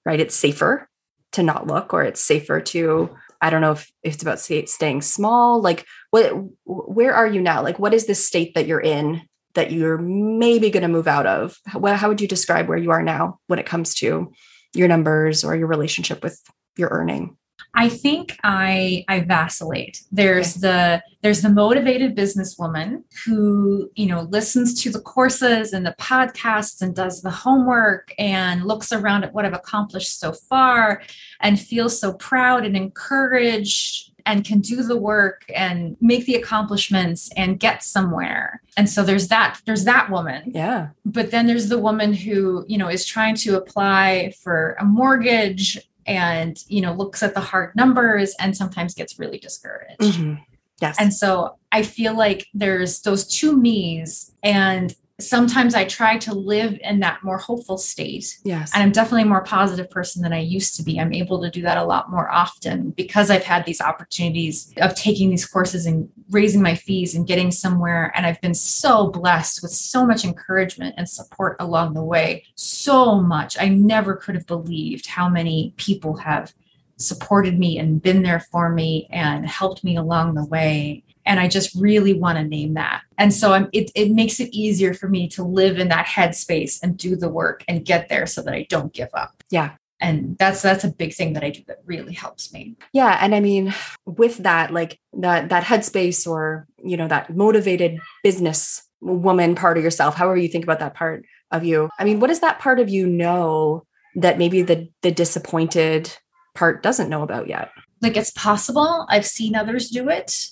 right? 0.06 0.20
It's 0.20 0.36
safer 0.36 0.90
to 1.34 1.44
not 1.44 1.68
look 1.68 1.94
or 1.94 2.04
it's 2.04 2.22
safer 2.22 2.60
to 2.60 3.16
I 3.44 3.50
don't 3.50 3.62
know 3.62 3.72
if, 3.72 3.92
if 4.04 4.13
it's 4.13 4.22
about 4.22 4.40
staying 4.40 5.01
small. 5.01 5.62
Like, 5.62 5.88
what, 6.12 6.32
where 6.63 7.16
are 7.16 7.25
you 7.25 7.42
now? 7.42 7.63
Like, 7.63 7.80
what 7.80 7.92
is 7.92 8.06
the 8.06 8.13
state 8.13 8.54
that 8.54 8.68
you're 8.68 8.80
in 8.80 9.24
that 9.53 9.72
you're 9.72 9.98
maybe 9.98 10.70
going 10.70 10.84
to 10.84 10.88
move 10.88 11.08
out 11.08 11.25
of? 11.25 11.58
How, 11.65 11.86
how 11.86 12.08
would 12.10 12.22
you 12.22 12.27
describe 12.27 12.67
where 12.67 12.77
you 12.77 12.91
are 12.91 13.03
now 13.03 13.39
when 13.48 13.60
it 13.60 13.65
comes 13.65 13.96
to 13.96 14.31
your 14.74 14.88
numbers 14.88 15.43
or 15.43 15.55
your 15.55 15.67
relationship 15.67 16.24
with 16.24 16.39
your 16.77 16.89
earning? 16.89 17.38
I 17.74 17.88
think 17.88 18.38
I 18.43 19.05
I 19.08 19.22
vacillate. 19.22 20.01
There's 20.12 20.55
the 20.55 21.01
there's 21.22 21.41
the 21.41 21.50
motivated 21.50 22.17
businesswoman 22.17 23.03
who, 23.24 23.89
you 23.96 24.08
know, 24.08 24.22
listens 24.24 24.81
to 24.81 24.89
the 24.89 25.00
courses 25.00 25.72
and 25.72 25.86
the 25.86 25.96
podcasts 26.00 26.81
and 26.81 26.96
does 26.96 27.22
the 27.22 27.29
homework 27.29 28.13
and 28.17 28.65
looks 28.65 28.91
around 28.91 29.24
at 29.24 29.34
what 29.34 29.46
I've 29.46 29.53
accomplished 29.53 30.20
so 30.20 30.34
far 30.34 31.01
and 31.39 31.60
feels 31.60 31.98
so 31.98 32.13
proud 32.13 32.65
and 32.65 32.75
encouraged 32.75 34.11
and 34.25 34.46
can 34.46 34.60
do 34.60 34.84
the 34.84 34.98
work 34.98 35.46
and 35.54 35.98
make 36.01 36.25
the 36.25 36.36
accomplishments 36.36 37.30
and 37.36 37.60
get 37.60 37.84
somewhere. 37.84 38.62
And 38.77 38.90
so 38.90 39.03
there's 39.03 39.27
that 39.29 39.60
there's 39.66 39.86
that 39.86 40.10
woman. 40.10 40.51
Yeah. 40.53 40.90
But 41.05 41.31
then 41.31 41.48
there's 41.48 41.70
the 41.70 41.79
woman 41.79 42.14
who, 42.14 42.66
you 42.68 42.77
know, 42.77 42.90
is 42.90 43.05
trying 43.05 43.36
to 43.38 43.57
apply 43.57 44.34
for 44.42 44.75
a 44.79 44.86
mortgage 44.86 45.77
and, 46.05 46.57
you 46.68 46.81
know, 46.81 46.94
looks 46.94 47.22
at 47.22 47.34
the 47.34 47.42
hard 47.42 47.75
numbers 47.75 48.36
and 48.40 48.55
sometimes 48.55 48.94
gets 48.94 49.20
really 49.20 49.38
discouraged. 49.38 50.01
Mm-hmm. 50.01 50.36
Yes. 50.81 50.96
And 51.00 51.14
so 51.14 51.57
I 51.72 51.84
feel 51.84 52.18
like 52.18 52.48
there's 52.53 53.01
those 53.01 53.27
two 53.27 53.55
me's 53.55 54.34
and 54.42 54.96
sometimes 55.24 55.75
I 55.75 55.86
try 55.86 56.18
to 56.20 56.34
live 56.34 56.77
in 56.81 57.00
that 57.00 57.24
more 57.24 57.38
hopeful 57.38 57.77
state. 57.77 58.40
Yes. 58.44 58.72
And 58.74 58.84
I'm 58.84 58.92
definitely 58.92 59.24
a 59.24 59.27
more 59.27 59.44
positive 59.44 59.90
person 59.90 60.22
than 60.22 60.34
I 60.34 60.40
used 60.40 60.75
to 60.77 60.84
be. 60.84 61.00
I'm 61.00 61.14
able 61.14 61.42
to 61.42 61.50
do 61.50 61.62
that 61.64 61.77
a 61.77 61.84
lot 61.84 62.12
more 62.12 62.29
often 62.31 62.92
because 62.92 63.29
I've 63.29 63.44
had 63.44 63.66
these 63.66 63.81
opportunities 63.81 64.74
of 64.77 64.96
taking 64.96 65.29
these 65.29 65.46
courses 65.46 65.86
and 65.86 66.10
raising 66.29 66.62
my 66.62 66.75
fees 66.75 67.16
and 67.16 67.27
getting 67.27 67.51
somewhere. 67.51 68.12
And 68.16 68.25
I've 68.25 68.42
been 68.42 68.53
so 68.53 69.10
blessed 69.10 69.62
with 69.62 69.72
so 69.72 70.05
much 70.05 70.24
encouragement 70.24 70.96
and 70.98 71.07
support 71.07 71.57
along 71.60 71.94
the 71.94 72.03
way. 72.03 72.46
So 72.55 73.16
much. 73.22 73.57
I 73.60 73.68
never 73.68 74.16
could 74.16 74.36
have 74.36 74.48
believed 74.48 75.07
how 75.07 75.29
many 75.29 75.74
people 75.77 76.18
have 76.18 76.53
supported 76.98 77.57
me 77.57 77.79
and 77.79 78.01
been 78.01 78.24
there 78.24 78.40
for 78.40 78.70
me 78.70 79.07
and 79.12 79.46
helped 79.46 79.84
me 79.84 79.98
along 79.98 80.36
the 80.36 80.46
way 80.46 81.03
and 81.25 81.40
i 81.40 81.48
just 81.48 81.75
really 81.75 82.14
want 82.14 82.38
to 82.38 82.44
name 82.44 82.74
that. 82.75 83.01
And 83.18 83.34
so 83.34 83.53
I'm, 83.53 83.70
it, 83.72 83.92
it 83.96 84.12
makes 84.12 84.40
it 84.40 84.50
easier 84.51 84.94
for 84.94 85.07
me 85.07 85.27
to 85.29 85.44
live 85.44 85.77
in 85.77 85.90
that 85.90 86.07
headspace 86.07 86.81
and 86.81 86.98
do 86.98 87.16
the 87.16 87.29
work 87.29 87.64
and 87.68 87.86
get 87.86 88.10
there 88.10 88.25
so 88.25 88.42
that 88.42 88.53
i 88.53 88.66
don't 88.70 88.94
give 88.94 89.10
up. 89.14 89.44
Yeah. 89.50 89.75
And 90.00 90.36
that's 90.40 90.64
that's 90.64 90.84
a 90.84 90.92
big 90.92 91.14
thing 91.14 91.34
that 91.34 91.44
i 91.44 91.51
do 91.51 91.62
that 91.68 91.79
really 91.86 92.14
helps 92.14 92.51
me. 92.53 92.75
Yeah. 92.94 93.18
And 93.22 93.36
i 93.36 93.40
mean 93.40 93.74
with 94.05 94.38
that 94.38 94.72
like 94.72 95.00
that 95.14 95.50
that 95.50 95.64
headspace 95.64 96.27
or 96.27 96.68
you 96.84 96.98
know 96.98 97.07
that 97.07 97.36
motivated 97.36 98.00
business 98.24 98.84
woman 99.01 99.55
part 99.55 99.77
of 99.79 99.84
yourself 99.84 100.16
however 100.16 100.38
you 100.38 100.48
think 100.48 100.64
about 100.64 100.77
that 100.77 100.94
part 100.94 101.25
of 101.50 101.64
you 101.64 101.90
i 101.98 102.03
mean 102.03 102.20
what 102.20 102.27
does 102.27 102.42
that 102.42 102.60
part 102.60 102.79
of 102.79 102.88
you 102.88 103.07
know 103.07 103.84
that 104.16 104.38
maybe 104.38 104.62
the 104.62 104.90
the 105.01 105.12
disappointed 105.12 106.16
part 106.53 106.84
doesn't 106.84 107.10
know 107.10 107.24
about 107.24 107.48
yet? 107.48 107.72
Like 108.01 108.18
it's 108.18 108.31
possible. 108.31 109.05
I've 109.10 109.25
seen 109.25 109.55
others 109.55 109.90
do 109.90 110.10
it 110.10 110.50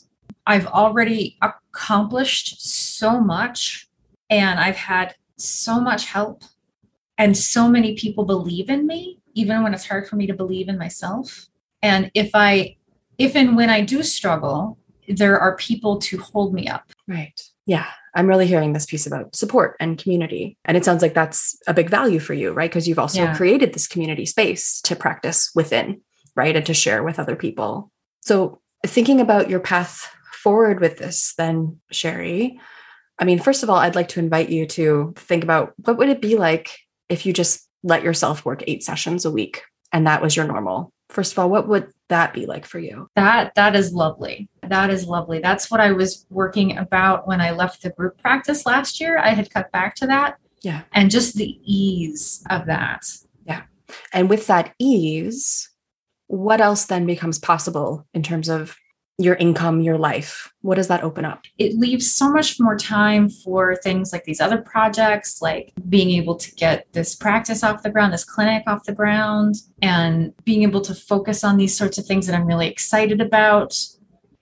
I've 0.50 0.66
already 0.66 1.38
accomplished 1.44 2.60
so 2.60 3.22
much 3.22 3.88
and 4.32 4.60
I've 4.60 4.76
had 4.76 5.14
so 5.38 5.80
much 5.80 6.06
help 6.06 6.44
and 7.20 7.38
so 7.38 7.70
many 7.70 7.96
people 7.96 8.26
believe 8.26 8.68
in 8.68 8.88
me 8.88 9.20
even 9.36 9.62
when 9.62 9.76
it's 9.76 9.86
hard 9.86 10.08
for 10.08 10.16
me 10.16 10.26
to 10.26 10.34
believe 10.34 10.68
in 10.68 10.80
myself. 10.80 11.46
And 11.84 12.10
if 12.16 12.32
i 12.34 12.76
if 13.20 13.36
and 13.36 13.56
when 13.56 13.70
i 13.70 13.82
do 13.82 14.02
struggle 14.02 14.78
there 15.08 15.40
are 15.40 15.56
people 15.56 16.00
to 16.00 16.18
hold 16.18 16.54
me 16.54 16.68
up. 16.68 16.92
Right. 17.08 17.40
Yeah 17.68 17.86
i'm 18.16 18.26
really 18.26 18.48
hearing 18.48 18.74
this 18.74 18.88
piece 18.88 19.06
about 19.06 19.36
support 19.36 19.78
and 19.80 20.00
community 20.00 20.58
and 20.66 20.76
it 20.76 20.84
sounds 20.84 21.04
like 21.04 21.14
that's 21.14 21.56
a 21.68 21.76
big 21.76 21.92
value 21.92 22.20
for 22.20 22.34
you 22.34 22.54
right? 22.54 22.72
Because 22.72 22.88
you've 22.88 22.98
also 22.98 23.22
yeah. 23.22 23.38
created 23.38 23.74
this 23.74 23.88
community 23.88 24.26
space 24.26 24.82
to 24.82 24.96
practice 24.96 25.52
within 25.54 26.02
right? 26.36 26.56
And 26.56 26.66
to 26.66 26.74
share 26.74 27.04
with 27.04 27.20
other 27.20 27.36
people. 27.36 27.92
So 28.22 28.62
thinking 28.86 29.20
about 29.20 29.50
your 29.50 29.60
path 29.60 30.10
forward 30.40 30.80
with 30.80 30.98
this, 30.98 31.34
then, 31.38 31.80
Sherry, 31.92 32.60
I 33.20 33.26
mean, 33.26 33.40
first 33.40 33.64
of 33.64 33.70
all, 33.70 33.78
I'd 33.78 33.96
like 33.96 34.08
to 34.10 34.20
invite 34.20 34.50
you 34.50 34.66
to 34.68 35.14
think 35.18 35.44
about 35.44 35.74
what 35.78 35.98
would 35.98 36.10
it 36.10 36.22
be 36.22 36.38
like 36.38 36.80
if 37.10 37.26
you 37.26 37.34
just 37.34 37.68
let 37.84 38.04
yourself 38.04 38.46
work 38.46 38.64
eight 38.66 38.84
sessions 38.84 39.26
a 39.26 39.32
week 39.32 39.64
and 39.92 40.08
that 40.08 40.22
was 40.22 40.36
your 40.36 40.46
normal. 40.46 40.94
First 41.10 41.32
of 41.32 41.40
all, 41.40 41.50
what 41.50 41.68
would 41.68 41.92
that 42.10 42.34
be 42.34 42.46
like 42.46 42.66
for 42.66 42.80
you? 42.80 43.10
That 43.16 43.56
that 43.56 43.76
is 43.76 43.94
lovely. 43.94 44.48
That 44.64 44.90
is 44.90 45.06
lovely. 45.06 45.40
That's 45.40 45.72
what 45.72 45.82
I 45.82 45.92
was 45.92 46.26
working 46.30 46.78
about 46.78 47.28
when 47.28 47.42
I 47.42 47.52
left 47.52 47.82
the 47.82 47.90
group 47.90 48.22
practice 48.22 48.66
last 48.66 49.02
year. 49.02 49.18
I 49.18 49.30
had 49.30 49.50
cut 49.50 49.72
back 49.72 49.96
to 49.96 50.08
that. 50.08 50.38
Yeah. 50.62 50.82
And 50.94 51.10
just 51.10 51.36
the 51.36 51.60
ease 51.64 52.44
of 52.50 52.68
that. 52.68 53.06
Yeah. 53.46 53.64
And 54.14 54.30
with 54.30 54.48
that 54.48 54.74
ease, 54.78 55.70
what 56.28 56.62
else 56.62 56.86
then 56.86 57.08
becomes 57.08 57.40
possible 57.40 58.06
in 58.14 58.22
terms 58.22 58.50
of 58.50 58.78
your 59.20 59.36
income, 59.36 59.82
your 59.82 59.98
life? 59.98 60.52
What 60.62 60.76
does 60.76 60.88
that 60.88 61.04
open 61.04 61.26
up? 61.26 61.44
It 61.58 61.76
leaves 61.76 62.10
so 62.10 62.32
much 62.32 62.58
more 62.58 62.78
time 62.78 63.30
for 63.30 63.76
things 63.76 64.14
like 64.14 64.24
these 64.24 64.40
other 64.40 64.60
projects, 64.60 65.42
like 65.42 65.74
being 65.90 66.12
able 66.12 66.36
to 66.36 66.52
get 66.56 66.88
this 66.94 67.16
practice 67.16 67.62
off 67.62 67.84
the 67.84 67.90
ground, 67.90 68.14
this 68.14 68.24
clinic 68.24 68.64
off 68.66 68.86
the 68.86 68.94
ground, 68.94 69.56
and 69.82 70.34
being 70.46 70.64
able 70.64 70.80
to 70.82 70.96
focus 70.96 71.44
on 71.44 71.58
these 71.58 71.78
sorts 71.78 71.98
of 71.98 72.06
things 72.06 72.28
that 72.28 72.36
I'm 72.36 72.48
really 72.48 72.68
excited 72.68 73.20
about. 73.20 73.78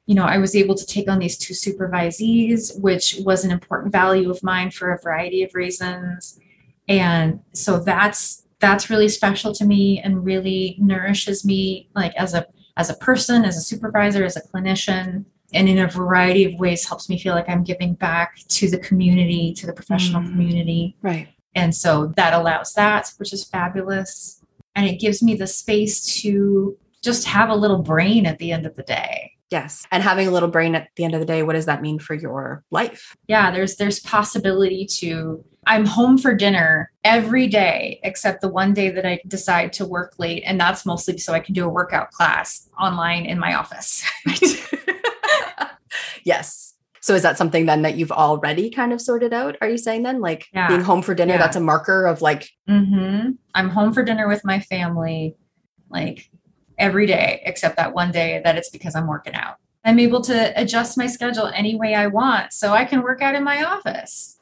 You 0.06 0.13
know, 0.13 0.26
I 0.26 0.38
was 0.38 0.56
able 0.56 0.76
to 0.76 0.86
take 0.86 1.10
on 1.10 1.18
these 1.18 1.40
two 1.40 1.56
supervisees, 1.56 2.80
which 2.80 3.16
was 3.26 3.44
an 3.44 3.52
important 3.52 3.92
value 3.92 4.30
of 4.30 4.44
mine 4.44 4.70
for 4.70 4.92
a 4.92 5.02
variety 5.02 5.42
of 5.42 5.56
reasons. 5.56 6.40
And 6.88 7.42
so 7.52 7.80
that's 7.80 8.44
that's 8.60 8.90
really 8.90 9.10
special 9.10 9.54
to 9.54 9.66
me 9.66 10.00
and 10.00 10.26
really 10.26 10.78
nourishes 10.80 11.46
me 11.46 11.90
like 11.94 12.13
as 12.16 12.34
a 12.34 12.48
as 12.78 12.90
a 12.90 12.94
person, 12.96 13.44
as 13.44 13.58
a 13.58 13.62
supervisor, 13.62 14.24
as 14.24 14.38
a 14.38 14.42
clinician, 14.42 15.26
and 15.54 15.68
in 15.68 15.80
a 15.80 15.88
variety 15.88 16.46
of 16.46 16.60
ways 16.60 16.88
helps 16.88 17.10
me 17.10 17.18
feel 17.18 17.34
like 17.34 17.50
I'm 17.50 17.63
giving 17.63 17.96
back 17.96 18.40
to 18.48 18.70
the 18.70 18.78
community, 18.78 19.54
to 19.56 19.66
the 19.66 19.74
professional 19.74 20.22
mm. 20.22 20.30
community. 20.30 20.96
Right. 21.02 21.30
And 21.56 21.74
so 21.74 22.13
that 22.18 22.34
allows 22.34 22.74
that, 22.74 23.12
which 23.18 23.34
is 23.34 23.44
fabulous. 23.44 24.44
And 24.76 24.86
it 24.86 25.00
gives 25.00 25.24
me 25.24 25.36
the 25.36 25.48
space 25.48 26.22
to 26.22 26.78
just 27.04 27.26
have 27.26 27.50
a 27.50 27.56
little 27.56 27.82
brain 27.82 28.26
at 28.26 28.38
the 28.38 28.52
end 28.52 28.66
of 28.66 28.76
the 28.76 28.84
day. 28.84 29.32
Yes. 29.50 29.88
And 29.92 30.04
having 30.04 30.28
a 30.28 30.32
little 30.32 30.50
brain 30.50 30.76
at 30.76 30.90
the 30.98 31.06
end 31.06 31.13
of 31.13 31.20
the 31.22 31.26
day, 31.26 31.42
what 31.42 31.54
does 31.54 31.66
that 31.66 31.82
mean 31.82 32.00
for 32.00 32.13
your 32.13 32.63
life? 32.70 33.16
Yeah, 33.28 33.50
there's 33.50 33.78
there's 33.78 34.00
possibility 34.02 34.86
to 34.98 35.44
I'm 35.67 35.86
home 35.86 36.17
for 36.17 36.34
dinner 36.34 36.91
every 37.03 37.47
day 37.47 37.99
except 38.01 38.39
the 38.39 38.47
one 38.47 38.73
day 38.73 38.89
that 38.89 39.06
I 39.06 39.19
decide 39.27 39.73
to 39.73 39.86
work 39.86 40.13
late 40.17 40.43
and 40.45 40.58
that's 40.60 40.86
mostly 40.86 41.17
so 41.17 41.34
I 41.34 41.41
can 41.41 41.53
do 41.53 41.65
a 41.65 41.69
workout 41.69 42.12
class 42.12 42.69
online 42.80 43.25
in 43.25 43.38
my 43.38 43.53
office. 43.53 44.10
yes. 46.23 46.73
So 47.01 47.15
is 47.15 47.21
that 47.21 47.38
something 47.38 47.65
then 47.65 47.82
that 47.82 47.97
you've 47.97 48.13
already 48.13 48.69
kind 48.69 48.93
of 48.93 49.01
sorted 49.01 49.34
out? 49.34 49.58
Are 49.60 49.69
you 49.69 49.77
saying 49.77 50.03
then 50.03 50.21
like 50.21 50.47
yeah. 50.53 50.69
being 50.69 50.82
home 50.82 51.01
for 51.01 51.13
dinner 51.13 51.34
yeah. 51.34 51.39
that's 51.39 51.58
a 51.58 51.62
marker 51.62 52.06
of 52.06 52.21
like 52.21 52.49
mm-hmm. 52.69 53.32
I'm 53.53 53.69
home 53.69 53.93
for 53.93 54.03
dinner 54.03 54.27
with 54.30 54.45
my 54.45 54.62
family 54.62 55.36
like 55.89 56.30
every 56.77 57.06
day 57.08 57.41
except 57.45 57.75
that 57.75 57.93
one 57.93 58.12
day 58.12 58.41
that 58.43 58.58
it's 58.58 58.69
because 58.69 58.95
I'm 58.95 59.08
working 59.08 59.36
out. 59.36 59.58
I'm 59.84 59.99
able 59.99 60.21
to 60.21 60.53
adjust 60.60 60.97
my 60.97 61.08
schedule 61.08 61.47
any 61.47 61.75
way 61.75 61.93
I 61.93 62.08
want 62.08 62.53
so 62.53 62.71
I 62.73 62.86
can 62.86 63.01
work 63.01 63.21
out 63.21 63.36
in 63.36 63.43
my 63.43 63.63
office. 63.63 64.37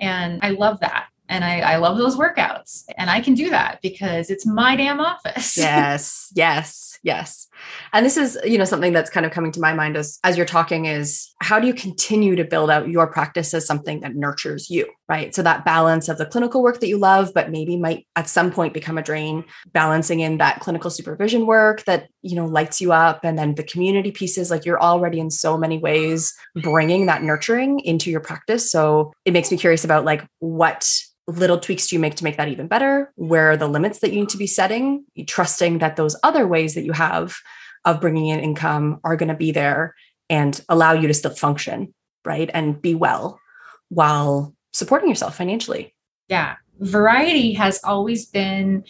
And 0.00 0.40
I 0.42 0.50
love 0.50 0.80
that. 0.80 1.06
And 1.30 1.44
I, 1.44 1.60
I 1.60 1.76
love 1.76 1.96
those 1.96 2.16
workouts. 2.16 2.84
And 2.98 3.08
I 3.08 3.20
can 3.20 3.34
do 3.34 3.50
that 3.50 3.78
because 3.82 4.30
it's 4.30 4.44
my 4.44 4.74
damn 4.74 4.98
office. 4.98 5.56
yes, 5.56 6.32
yes, 6.34 6.98
yes. 7.04 7.46
And 7.92 8.04
this 8.04 8.16
is, 8.16 8.36
you 8.44 8.58
know, 8.58 8.64
something 8.64 8.92
that's 8.92 9.10
kind 9.10 9.24
of 9.24 9.30
coming 9.30 9.52
to 9.52 9.60
my 9.60 9.72
mind 9.72 9.96
as 9.96 10.18
as 10.24 10.36
you're 10.36 10.44
talking 10.44 10.86
is 10.86 11.32
how 11.40 11.60
do 11.60 11.68
you 11.68 11.74
continue 11.74 12.34
to 12.34 12.44
build 12.44 12.68
out 12.68 12.88
your 12.88 13.06
practice 13.06 13.54
as 13.54 13.64
something 13.64 14.00
that 14.00 14.16
nurtures 14.16 14.68
you, 14.70 14.88
right? 15.08 15.32
So 15.32 15.42
that 15.42 15.64
balance 15.64 16.08
of 16.08 16.18
the 16.18 16.26
clinical 16.26 16.64
work 16.64 16.80
that 16.80 16.88
you 16.88 16.98
love, 16.98 17.30
but 17.32 17.50
maybe 17.50 17.76
might 17.76 18.08
at 18.16 18.28
some 18.28 18.50
point 18.50 18.74
become 18.74 18.98
a 18.98 19.02
drain, 19.02 19.44
balancing 19.72 20.18
in 20.20 20.38
that 20.38 20.58
clinical 20.58 20.90
supervision 20.90 21.46
work 21.46 21.84
that, 21.84 22.08
you 22.22 22.36
know, 22.36 22.46
lights 22.46 22.80
you 22.80 22.92
up 22.92 23.24
and 23.24 23.38
then 23.38 23.54
the 23.54 23.62
community 23.62 24.10
pieces 24.10 24.50
like 24.50 24.64
you're 24.64 24.80
already 24.80 25.18
in 25.18 25.30
so 25.30 25.56
many 25.56 25.78
ways 25.78 26.34
bringing 26.54 27.06
that 27.06 27.22
nurturing 27.22 27.80
into 27.80 28.10
your 28.10 28.20
practice. 28.20 28.70
So 28.70 29.12
it 29.24 29.32
makes 29.32 29.50
me 29.50 29.56
curious 29.56 29.84
about 29.84 30.04
like 30.04 30.26
what 30.38 30.90
little 31.26 31.58
tweaks 31.58 31.86
do 31.86 31.96
you 31.96 32.00
make 32.00 32.16
to 32.16 32.24
make 32.24 32.36
that 32.36 32.48
even 32.48 32.66
better? 32.66 33.12
Where 33.16 33.52
are 33.52 33.56
the 33.56 33.68
limits 33.68 34.00
that 34.00 34.12
you 34.12 34.20
need 34.20 34.28
to 34.30 34.36
be 34.36 34.46
setting? 34.46 35.04
Trusting 35.26 35.78
that 35.78 35.96
those 35.96 36.16
other 36.22 36.46
ways 36.46 36.74
that 36.74 36.84
you 36.84 36.92
have 36.92 37.36
of 37.84 38.00
bringing 38.00 38.26
in 38.26 38.40
income 38.40 39.00
are 39.04 39.16
going 39.16 39.28
to 39.28 39.34
be 39.34 39.52
there 39.52 39.94
and 40.28 40.60
allow 40.68 40.92
you 40.92 41.08
to 41.08 41.14
still 41.14 41.34
function, 41.34 41.94
right? 42.24 42.50
And 42.52 42.80
be 42.80 42.94
well 42.94 43.40
while 43.88 44.54
supporting 44.72 45.08
yourself 45.08 45.36
financially. 45.36 45.94
Yeah. 46.28 46.56
Variety 46.78 47.52
has 47.54 47.80
always 47.84 48.26
been 48.26 48.84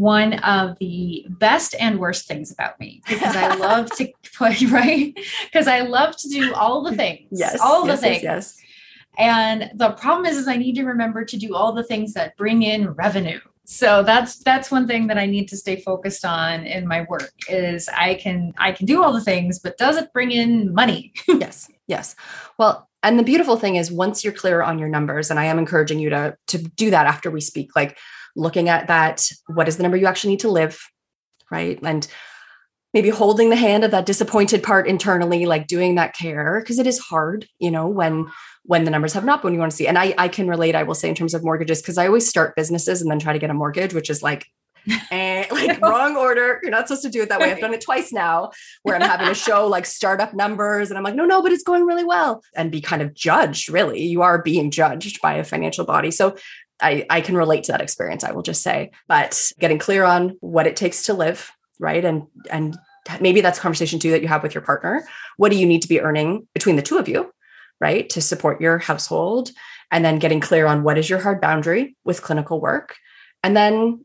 one 0.00 0.32
of 0.38 0.78
the 0.78 1.26
best 1.28 1.74
and 1.78 1.98
worst 1.98 2.26
things 2.26 2.50
about 2.50 2.80
me 2.80 3.02
because 3.06 3.36
I 3.36 3.54
love 3.56 3.90
to 3.98 4.10
play, 4.34 4.56
right 4.68 5.14
because 5.44 5.68
I 5.68 5.80
love 5.80 6.16
to 6.16 6.28
do 6.28 6.54
all 6.54 6.82
the 6.82 6.96
things. 6.96 7.28
Yes. 7.30 7.60
All 7.60 7.86
yes, 7.86 8.00
the 8.00 8.06
things. 8.06 8.22
Yes, 8.22 8.56
yes. 8.56 8.66
And 9.18 9.70
the 9.74 9.90
problem 9.90 10.24
is, 10.24 10.38
is 10.38 10.48
I 10.48 10.56
need 10.56 10.74
to 10.76 10.84
remember 10.84 11.26
to 11.26 11.36
do 11.36 11.54
all 11.54 11.72
the 11.72 11.84
things 11.84 12.14
that 12.14 12.34
bring 12.38 12.62
in 12.62 12.92
revenue. 12.92 13.40
So 13.66 14.02
that's 14.02 14.38
that's 14.38 14.70
one 14.70 14.86
thing 14.86 15.06
that 15.08 15.18
I 15.18 15.26
need 15.26 15.48
to 15.48 15.56
stay 15.58 15.76
focused 15.76 16.24
on 16.24 16.64
in 16.64 16.88
my 16.88 17.04
work 17.08 17.32
is 17.48 17.86
I 17.90 18.14
can 18.14 18.54
I 18.56 18.72
can 18.72 18.86
do 18.86 19.02
all 19.02 19.12
the 19.12 19.20
things, 19.20 19.58
but 19.58 19.76
does 19.76 19.98
it 19.98 20.14
bring 20.14 20.30
in 20.30 20.72
money? 20.72 21.12
yes. 21.28 21.70
Yes. 21.86 22.16
Well, 22.56 22.88
and 23.02 23.18
the 23.18 23.22
beautiful 23.22 23.58
thing 23.58 23.76
is 23.76 23.92
once 23.92 24.24
you're 24.24 24.32
clear 24.32 24.62
on 24.62 24.78
your 24.78 24.88
numbers, 24.88 25.30
and 25.30 25.38
I 25.38 25.44
am 25.44 25.58
encouraging 25.58 25.98
you 25.98 26.08
to 26.08 26.38
to 26.46 26.58
do 26.58 26.90
that 26.90 27.06
after 27.06 27.30
we 27.30 27.42
speak, 27.42 27.76
like 27.76 27.98
looking 28.36 28.68
at 28.68 28.88
that, 28.88 29.28
what 29.46 29.68
is 29.68 29.76
the 29.76 29.82
number 29.82 29.96
you 29.96 30.06
actually 30.06 30.30
need 30.30 30.40
to 30.40 30.50
live? 30.50 30.80
Right. 31.50 31.78
And 31.82 32.06
maybe 32.92 33.08
holding 33.08 33.50
the 33.50 33.56
hand 33.56 33.84
of 33.84 33.90
that 33.92 34.06
disappointed 34.06 34.62
part 34.62 34.88
internally 34.88 35.46
like 35.46 35.66
doing 35.66 35.94
that 35.94 36.14
care 36.14 36.60
because 36.60 36.78
it 36.78 36.86
is 36.86 36.98
hard 36.98 37.46
you 37.58 37.70
know 37.70 37.86
when 37.86 38.26
when 38.64 38.84
the 38.84 38.90
numbers 38.90 39.12
have 39.12 39.24
not 39.24 39.42
been 39.42 39.52
you 39.52 39.60
want 39.60 39.70
to 39.70 39.76
see 39.76 39.86
and 39.86 39.98
i 39.98 40.14
i 40.18 40.26
can 40.26 40.48
relate 40.48 40.74
i 40.74 40.82
will 40.82 40.94
say 40.94 41.08
in 41.08 41.14
terms 41.14 41.34
of 41.34 41.44
mortgages 41.44 41.80
because 41.80 41.98
i 41.98 42.06
always 42.06 42.28
start 42.28 42.56
businesses 42.56 43.00
and 43.00 43.10
then 43.10 43.18
try 43.18 43.32
to 43.32 43.38
get 43.38 43.50
a 43.50 43.54
mortgage 43.54 43.94
which 43.94 44.10
is 44.10 44.22
like 44.22 44.46
and 44.86 45.00
eh, 45.10 45.46
like 45.50 45.80
wrong 45.80 46.16
order. 46.16 46.58
You're 46.62 46.70
not 46.70 46.88
supposed 46.88 47.02
to 47.02 47.10
do 47.10 47.22
it 47.22 47.28
that 47.28 47.40
way. 47.40 47.50
I've 47.50 47.60
done 47.60 47.74
it 47.74 47.80
twice 47.80 48.12
now 48.12 48.50
where 48.82 48.96
I'm 48.96 49.02
having 49.02 49.26
to 49.26 49.34
show 49.34 49.66
like 49.66 49.86
startup 49.86 50.34
numbers 50.34 50.90
and 50.90 50.96
I'm 50.96 51.04
like, 51.04 51.14
no, 51.14 51.24
no, 51.24 51.42
but 51.42 51.52
it's 51.52 51.62
going 51.62 51.84
really 51.84 52.04
well 52.04 52.42
and 52.56 52.72
be 52.72 52.80
kind 52.80 53.02
of 53.02 53.14
judged. 53.14 53.68
Really, 53.68 54.02
you 54.02 54.22
are 54.22 54.42
being 54.42 54.70
judged 54.70 55.20
by 55.20 55.34
a 55.34 55.44
financial 55.44 55.84
body. 55.84 56.10
So 56.10 56.36
I, 56.82 57.06
I 57.10 57.20
can 57.20 57.36
relate 57.36 57.64
to 57.64 57.72
that 57.72 57.80
experience, 57.80 58.24
I 58.24 58.32
will 58.32 58.42
just 58.42 58.62
say. 58.62 58.90
But 59.08 59.52
getting 59.58 59.78
clear 59.78 60.04
on 60.04 60.36
what 60.40 60.66
it 60.66 60.76
takes 60.76 61.02
to 61.04 61.14
live, 61.14 61.50
right? 61.78 62.04
And 62.04 62.26
and 62.50 62.78
maybe 63.20 63.40
that's 63.40 63.58
a 63.58 63.62
conversation 63.62 63.98
too 63.98 64.10
that 64.10 64.22
you 64.22 64.28
have 64.28 64.42
with 64.42 64.54
your 64.54 64.62
partner. 64.62 65.06
What 65.36 65.50
do 65.50 65.58
you 65.58 65.66
need 65.66 65.82
to 65.82 65.88
be 65.88 66.00
earning 66.00 66.46
between 66.54 66.76
the 66.76 66.82
two 66.82 66.98
of 66.98 67.08
you, 67.08 67.32
right? 67.80 68.08
To 68.10 68.20
support 68.20 68.60
your 68.60 68.78
household. 68.78 69.50
And 69.90 70.04
then 70.04 70.20
getting 70.20 70.40
clear 70.40 70.66
on 70.66 70.84
what 70.84 70.98
is 70.98 71.10
your 71.10 71.18
hard 71.18 71.40
boundary 71.40 71.96
with 72.04 72.22
clinical 72.22 72.60
work. 72.60 72.96
And 73.42 73.56
then 73.56 74.04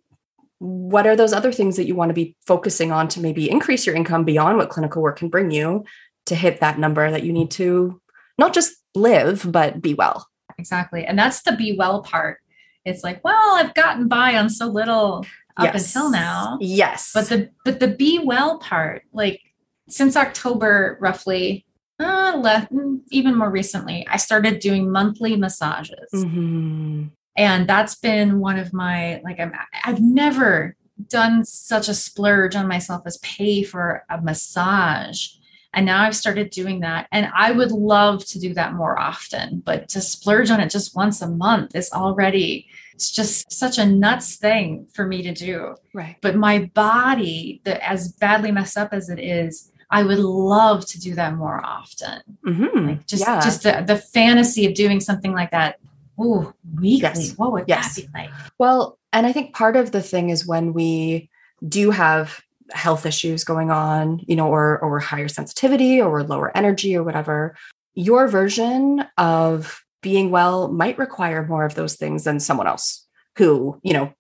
what 0.58 1.06
are 1.06 1.16
those 1.16 1.34
other 1.34 1.52
things 1.52 1.76
that 1.76 1.86
you 1.86 1.96
want 1.96 2.10
to 2.10 2.14
be 2.16 2.36
focusing 2.48 2.92
on 2.92 3.08
to 3.10 3.20
maybe 3.20 3.50
increase 3.52 3.86
your 3.86 3.96
income 3.96 4.24
beyond 4.24 4.58
what 4.58 4.70
clinical 4.70 5.02
work 5.02 5.20
can 5.20 5.30
bring 5.30 5.52
you 5.52 5.86
to 6.26 6.36
hit 6.36 6.60
that 6.60 6.80
number 6.80 7.12
that 7.12 7.24
you 7.24 7.34
need 7.34 7.52
to 7.52 8.02
not 8.38 8.54
just 8.54 8.76
live, 8.96 9.46
but 9.50 9.82
be 9.82 9.94
well? 9.94 10.28
Exactly. 10.58 11.06
And 11.06 11.20
that's 11.20 11.44
the 11.44 11.52
be 11.52 11.76
well 11.78 12.02
part. 12.02 12.40
It's 12.86 13.04
like, 13.04 13.24
well, 13.24 13.56
I've 13.56 13.74
gotten 13.74 14.08
by 14.08 14.36
on 14.36 14.50
so 14.50 14.68
little 14.68 15.26
up 15.58 15.74
yes. 15.74 15.88
until 15.88 16.12
now. 16.12 16.58
Yes. 16.62 17.12
But 17.14 17.30
the 17.30 17.50
but 17.64 17.80
the 17.80 17.88
be 17.88 18.20
well 18.20 18.60
part, 18.60 19.04
like 19.12 19.42
since 19.90 20.16
October 20.16 20.98
roughly, 21.02 21.66
uh, 22.00 22.40
less, 22.42 22.68
even 23.10 23.36
more 23.36 23.50
recently, 23.50 24.06
I 24.10 24.18
started 24.18 24.60
doing 24.60 24.92
monthly 24.92 25.36
massages. 25.36 26.10
Mm-hmm. 26.14 27.06
And 27.38 27.68
that's 27.68 27.96
been 27.96 28.40
one 28.40 28.58
of 28.58 28.74
my 28.74 29.22
like 29.24 29.40
I'm 29.40 29.54
I've 29.84 30.02
never 30.02 30.76
done 31.10 31.44
such 31.44 31.90
a 31.90 31.94
splurge 31.94 32.56
on 32.56 32.68
myself 32.68 33.04
as 33.06 33.18
pay 33.18 33.64
for 33.64 34.04
a 34.10 34.22
massage. 34.22 35.30
And 35.76 35.86
now 35.86 36.02
I've 36.02 36.16
started 36.16 36.50
doing 36.50 36.80
that. 36.80 37.08
And 37.12 37.30
I 37.36 37.52
would 37.52 37.72
love 37.72 38.26
to 38.28 38.40
do 38.40 38.54
that 38.54 38.74
more 38.74 38.98
often, 38.98 39.62
but 39.64 39.90
to 39.90 40.02
splurge 40.02 40.50
on 40.50 40.62
it 40.62 40.70
just 40.70 40.96
once 40.96 41.22
a 41.22 41.28
month 41.28 41.76
is 41.76 41.92
already 41.92 42.68
it's 42.96 43.12
just 43.12 43.52
such 43.52 43.78
a 43.78 43.86
nuts 43.86 44.38
thing 44.38 44.88
for 44.94 45.06
me 45.06 45.22
to 45.24 45.34
do. 45.34 45.76
Right. 45.94 46.16
But 46.22 46.38
my 46.38 46.72
body, 46.74 47.62
that 47.66 47.86
as 47.88 48.14
badly 48.14 48.52
messed 48.52 48.78
up 48.78 48.94
as 48.94 49.10
it 49.10 49.20
is, 49.20 49.70
I 49.92 50.04
would 50.04 50.20
love 50.20 50.86
to 50.88 51.00
do 51.00 51.14
that 51.16 51.36
more 51.36 51.64
often. 51.64 52.22
Mm-hmm. 52.46 52.88
Like 52.88 53.06
just 53.06 53.24
yeah. 53.28 53.42
just 53.42 53.64
the, 53.64 53.84
the 53.86 53.98
fantasy 53.98 54.66
of 54.66 54.74
doing 54.74 55.00
something 55.00 55.34
like 55.34 55.52
that. 55.52 55.78
Ooh, 56.20 56.54
weekly. 56.74 57.02
Yes. 57.02 57.38
What 57.38 57.52
would 57.52 57.66
yes. 57.68 57.96
that 57.96 58.02
be 58.02 58.10
like? 58.14 58.30
Well, 58.58 58.98
and 59.12 59.28
I 59.28 59.34
think 59.34 59.54
part 59.54 59.76
of 59.76 59.92
the 59.92 60.02
thing 60.02 60.30
is 60.30 60.48
when 60.48 60.72
we 60.72 61.30
do 61.68 61.92
have 61.92 62.42
health 62.72 63.06
issues 63.06 63.44
going 63.44 63.72
on, 63.72 64.20
you 64.28 64.36
know, 64.36 64.48
or 64.48 64.80
or 64.80 65.00
higher 65.00 65.28
sensitivity 65.28 66.02
or 66.02 66.24
lower 66.24 66.56
energy 66.56 66.96
or 66.96 67.04
whatever, 67.04 67.56
your 67.94 68.28
version 68.28 69.06
of 69.18 69.82
being 70.02 70.30
well 70.30 70.68
might 70.68 70.98
require 70.98 71.46
more 71.48 71.66
of 71.66 71.76
those 71.76 71.96
things 71.96 72.24
than 72.24 72.40
someone 72.40 72.68
else 72.68 73.08
who, 73.38 73.80
you 73.84 73.94
know, 73.94 74.14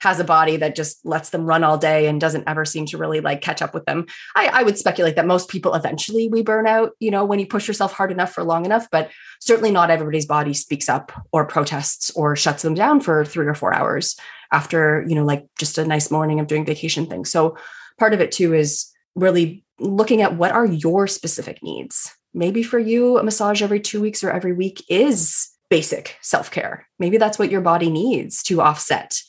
has 0.00 0.20
a 0.20 0.24
body 0.24 0.56
that 0.56 0.76
just 0.76 1.04
lets 1.04 1.30
them 1.30 1.44
run 1.44 1.64
all 1.64 1.78
day 1.78 2.06
and 2.06 2.20
doesn't 2.20 2.44
ever 2.46 2.64
seem 2.64 2.86
to 2.86 2.98
really 2.98 3.20
like 3.20 3.40
catch 3.40 3.62
up 3.62 3.74
with 3.74 3.84
them. 3.84 4.06
I, 4.36 4.50
I, 4.52 4.62
would 4.62 4.78
speculate 4.78 5.16
that 5.16 5.26
most 5.26 5.48
people 5.48 5.74
eventually 5.74 6.28
we 6.28 6.42
burn 6.42 6.66
out, 6.66 6.92
you 7.00 7.10
know, 7.10 7.24
when 7.24 7.38
you 7.38 7.46
push 7.46 7.66
yourself 7.66 7.92
hard 7.92 8.12
enough 8.12 8.32
for 8.32 8.44
long 8.44 8.64
enough, 8.64 8.88
but 8.90 9.10
certainly 9.40 9.70
not 9.70 9.90
everybody's 9.90 10.26
body 10.26 10.54
speaks 10.54 10.88
up 10.88 11.12
or 11.32 11.44
protests 11.44 12.10
or 12.12 12.36
shuts 12.36 12.62
them 12.62 12.74
down 12.74 13.00
for 13.00 13.24
three 13.24 13.46
or 13.46 13.54
four 13.54 13.74
hours 13.74 14.16
after, 14.52 15.04
you 15.08 15.14
know, 15.14 15.24
like 15.24 15.46
just 15.58 15.78
a 15.78 15.84
nice 15.84 16.10
morning 16.10 16.40
of 16.40 16.46
doing 16.46 16.64
vacation 16.64 17.06
things. 17.06 17.30
So 17.30 17.56
part 18.02 18.14
of 18.14 18.20
it 18.20 18.32
too 18.32 18.52
is 18.52 18.90
really 19.14 19.64
looking 19.78 20.22
at 20.22 20.36
what 20.36 20.50
are 20.52 20.66
your 20.66 21.06
specific 21.06 21.62
needs 21.62 22.12
Maybe 22.34 22.62
for 22.62 22.78
you, 22.78 23.18
a 23.18 23.22
massage 23.22 23.62
every 23.62 23.80
two 23.80 24.00
weeks 24.00 24.24
or 24.24 24.30
every 24.30 24.52
week 24.52 24.82
is 24.88 25.50
basic 25.68 26.16
self 26.22 26.50
care. 26.50 26.86
Maybe 26.98 27.18
that's 27.18 27.38
what 27.38 27.50
your 27.50 27.60
body 27.60 27.90
needs 27.90 28.42
to 28.44 28.60
offset 28.62 29.20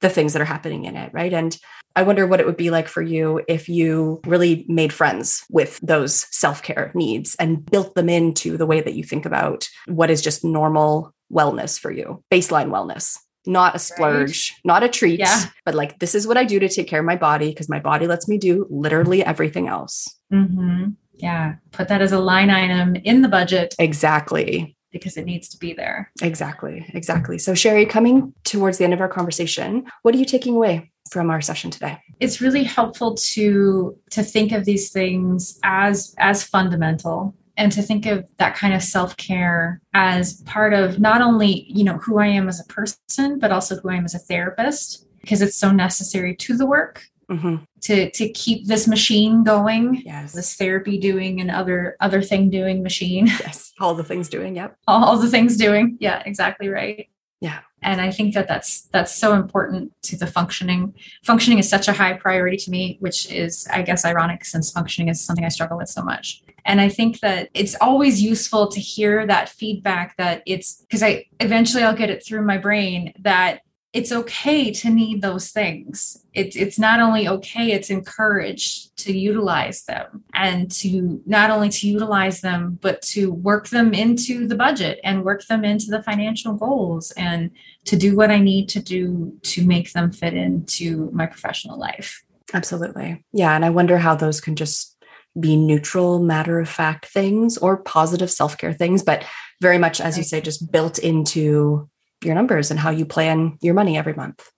the 0.00 0.08
things 0.08 0.32
that 0.32 0.42
are 0.42 0.46
happening 0.46 0.84
in 0.84 0.96
it, 0.96 1.12
right? 1.12 1.32
And 1.32 1.56
I 1.94 2.02
wonder 2.02 2.26
what 2.26 2.40
it 2.40 2.46
would 2.46 2.56
be 2.56 2.70
like 2.70 2.88
for 2.88 3.02
you 3.02 3.42
if 3.48 3.68
you 3.68 4.20
really 4.26 4.64
made 4.68 4.92
friends 4.92 5.44
with 5.50 5.78
those 5.82 6.26
self 6.34 6.62
care 6.62 6.92
needs 6.94 7.34
and 7.36 7.64
built 7.68 7.94
them 7.94 8.08
into 8.08 8.56
the 8.56 8.66
way 8.66 8.80
that 8.80 8.94
you 8.94 9.04
think 9.04 9.26
about 9.26 9.68
what 9.86 10.10
is 10.10 10.22
just 10.22 10.44
normal 10.44 11.14
wellness 11.32 11.78
for 11.78 11.90
you, 11.90 12.22
baseline 12.30 12.68
wellness. 12.68 13.18
Not 13.46 13.74
a 13.74 13.78
splurge, 13.78 14.52
right? 14.52 14.60
not 14.64 14.82
a 14.82 14.88
treat, 14.88 15.18
yeah. 15.18 15.44
but 15.64 15.74
like 15.74 15.98
this 15.98 16.14
is 16.14 16.26
what 16.26 16.36
I 16.36 16.44
do 16.44 16.58
to 16.58 16.68
take 16.68 16.88
care 16.88 17.00
of 17.00 17.06
my 17.06 17.16
body 17.16 17.48
because 17.50 17.68
my 17.68 17.80
body 17.80 18.06
lets 18.06 18.28
me 18.28 18.38
do 18.38 18.66
literally 18.70 19.24
everything 19.24 19.68
else. 19.68 20.08
Mm-hmm. 20.32 20.90
Yeah. 21.14 21.56
Put 21.70 21.88
that 21.88 22.02
as 22.02 22.12
a 22.12 22.18
line 22.18 22.50
item 22.50 22.96
in 22.96 23.22
the 23.22 23.28
budget. 23.28 23.74
Exactly. 23.78 24.76
Because 24.90 25.16
it 25.16 25.24
needs 25.24 25.48
to 25.50 25.58
be 25.58 25.72
there. 25.72 26.10
Exactly. 26.20 26.84
Exactly. 26.92 27.38
So, 27.38 27.54
Sherry, 27.54 27.86
coming 27.86 28.34
towards 28.44 28.78
the 28.78 28.84
end 28.84 28.92
of 28.92 29.00
our 29.00 29.08
conversation, 29.08 29.84
what 30.02 30.14
are 30.14 30.18
you 30.18 30.26
taking 30.26 30.54
away 30.54 30.92
from 31.10 31.30
our 31.30 31.40
session 31.40 31.70
today? 31.70 31.98
It's 32.20 32.40
really 32.40 32.64
helpful 32.64 33.14
to 33.14 33.96
to 34.10 34.22
think 34.22 34.52
of 34.52 34.64
these 34.64 34.90
things 34.90 35.58
as 35.62 36.14
as 36.18 36.44
fundamental 36.44 37.34
and 37.56 37.70
to 37.72 37.82
think 37.82 38.06
of 38.06 38.26
that 38.38 38.54
kind 38.54 38.74
of 38.74 38.82
self-care 38.82 39.80
as 39.94 40.40
part 40.42 40.72
of 40.72 40.98
not 40.98 41.20
only 41.20 41.66
you 41.68 41.84
know 41.84 41.98
who 41.98 42.18
i 42.18 42.26
am 42.26 42.48
as 42.48 42.60
a 42.60 42.64
person 42.64 43.38
but 43.38 43.52
also 43.52 43.76
who 43.76 43.90
i 43.90 43.94
am 43.94 44.04
as 44.04 44.14
a 44.14 44.18
therapist 44.18 45.06
because 45.20 45.40
it's 45.42 45.56
so 45.56 45.70
necessary 45.70 46.34
to 46.36 46.56
the 46.56 46.66
work 46.66 47.04
mm-hmm. 47.30 47.56
to 47.80 48.10
to 48.10 48.28
keep 48.30 48.66
this 48.66 48.86
machine 48.86 49.42
going 49.44 50.02
yes. 50.04 50.32
this 50.32 50.54
therapy 50.54 50.98
doing 50.98 51.40
and 51.40 51.50
other 51.50 51.96
other 52.00 52.22
thing 52.22 52.50
doing 52.50 52.82
machine. 52.82 53.26
Yes. 53.26 53.72
All 53.80 53.94
the 53.94 54.04
things 54.04 54.28
doing 54.28 54.56
yep. 54.56 54.76
All, 54.86 55.04
all 55.08 55.18
the 55.18 55.28
things 55.28 55.56
doing. 55.56 55.96
Yeah 56.00 56.22
exactly 56.24 56.68
right 56.68 57.08
yeah. 57.42 57.60
And 57.84 58.00
i 58.00 58.10
think 58.12 58.32
that 58.34 58.46
that's 58.46 58.82
that's 58.92 59.12
so 59.12 59.34
important 59.34 59.92
to 60.02 60.16
the 60.16 60.28
functioning. 60.28 60.94
Functioning 61.24 61.58
is 61.58 61.68
such 61.68 61.88
a 61.88 61.92
high 61.92 62.14
priority 62.14 62.56
to 62.58 62.70
me 62.70 62.96
which 63.00 63.30
is 63.30 63.66
i 63.72 63.82
guess 63.82 64.04
ironic 64.04 64.44
since 64.44 64.70
functioning 64.70 65.08
is 65.08 65.20
something 65.20 65.44
i 65.44 65.48
struggle 65.48 65.76
with 65.76 65.88
so 65.88 66.02
much. 66.02 66.42
And 66.64 66.80
I 66.80 66.88
think 66.88 67.18
that 67.20 67.48
it's 67.54 67.74
always 67.80 68.22
useful 68.22 68.68
to 68.68 68.80
hear 68.80 69.26
that 69.26 69.48
feedback 69.48 70.16
that 70.16 70.42
it's 70.46 70.82
because 70.82 71.02
I 71.02 71.26
eventually 71.40 71.82
I'll 71.82 71.96
get 71.96 72.10
it 72.10 72.24
through 72.24 72.42
my 72.42 72.56
brain 72.56 73.12
that 73.20 73.62
it's 73.92 74.10
okay 74.10 74.72
to 74.72 74.88
need 74.88 75.20
those 75.20 75.50
things. 75.50 76.24
It's 76.32 76.56
it's 76.56 76.78
not 76.78 77.00
only 77.00 77.28
okay, 77.28 77.72
it's 77.72 77.90
encouraged 77.90 78.96
to 78.98 79.16
utilize 79.16 79.84
them 79.84 80.24
and 80.32 80.70
to 80.72 81.20
not 81.26 81.50
only 81.50 81.68
to 81.68 81.88
utilize 81.88 82.40
them, 82.40 82.78
but 82.80 83.02
to 83.02 83.32
work 83.32 83.68
them 83.68 83.92
into 83.92 84.46
the 84.46 84.54
budget 84.54 84.98
and 85.04 85.24
work 85.24 85.46
them 85.46 85.64
into 85.64 85.86
the 85.90 86.02
financial 86.02 86.54
goals 86.54 87.10
and 87.12 87.50
to 87.84 87.96
do 87.96 88.16
what 88.16 88.30
I 88.30 88.38
need 88.38 88.70
to 88.70 88.80
do 88.80 89.38
to 89.42 89.66
make 89.66 89.92
them 89.92 90.10
fit 90.10 90.34
into 90.34 91.10
my 91.12 91.26
professional 91.26 91.78
life. 91.78 92.24
Absolutely. 92.54 93.24
Yeah. 93.32 93.54
And 93.54 93.64
I 93.64 93.70
wonder 93.70 93.98
how 93.98 94.14
those 94.14 94.40
can 94.40 94.56
just 94.56 94.96
be 95.38 95.56
neutral, 95.56 96.18
matter 96.18 96.60
of 96.60 96.68
fact 96.68 97.06
things 97.06 97.58
or 97.58 97.78
positive 97.78 98.30
self 98.30 98.56
care 98.56 98.72
things, 98.72 99.02
but 99.02 99.24
very 99.60 99.78
much, 99.78 100.00
as 100.00 100.16
you 100.16 100.24
say, 100.24 100.40
just 100.40 100.72
built 100.72 100.98
into 100.98 101.88
your 102.24 102.34
numbers 102.34 102.70
and 102.70 102.80
how 102.80 102.90
you 102.90 103.04
plan 103.04 103.58
your 103.60 103.74
money 103.74 103.96
every 103.96 104.14
month. 104.14 104.50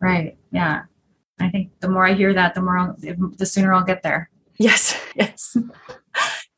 Right. 0.00 0.36
Yeah. 0.50 0.82
I 1.40 1.48
think 1.48 1.70
the 1.80 1.88
more 1.88 2.06
I 2.06 2.14
hear 2.14 2.34
that, 2.34 2.54
the 2.54 2.62
more, 2.62 2.78
I'll, 2.78 2.96
the 2.98 3.46
sooner 3.46 3.72
I'll 3.72 3.84
get 3.84 4.02
there. 4.02 4.30
Yes. 4.58 4.98
Yes. 5.14 5.58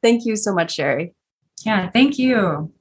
thank 0.01 0.25
you 0.25 0.37
so 0.37 0.55
much, 0.55 0.75
Sherry. 0.75 1.12
Yeah. 1.64 1.90
Thank 1.90 2.19
you. 2.19 2.73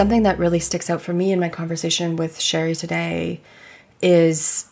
something 0.00 0.22
that 0.22 0.38
really 0.38 0.58
sticks 0.58 0.88
out 0.88 1.02
for 1.02 1.12
me 1.12 1.30
in 1.30 1.38
my 1.38 1.50
conversation 1.50 2.16
with 2.16 2.40
Sherry 2.40 2.74
today 2.74 3.38
is 4.02 4.66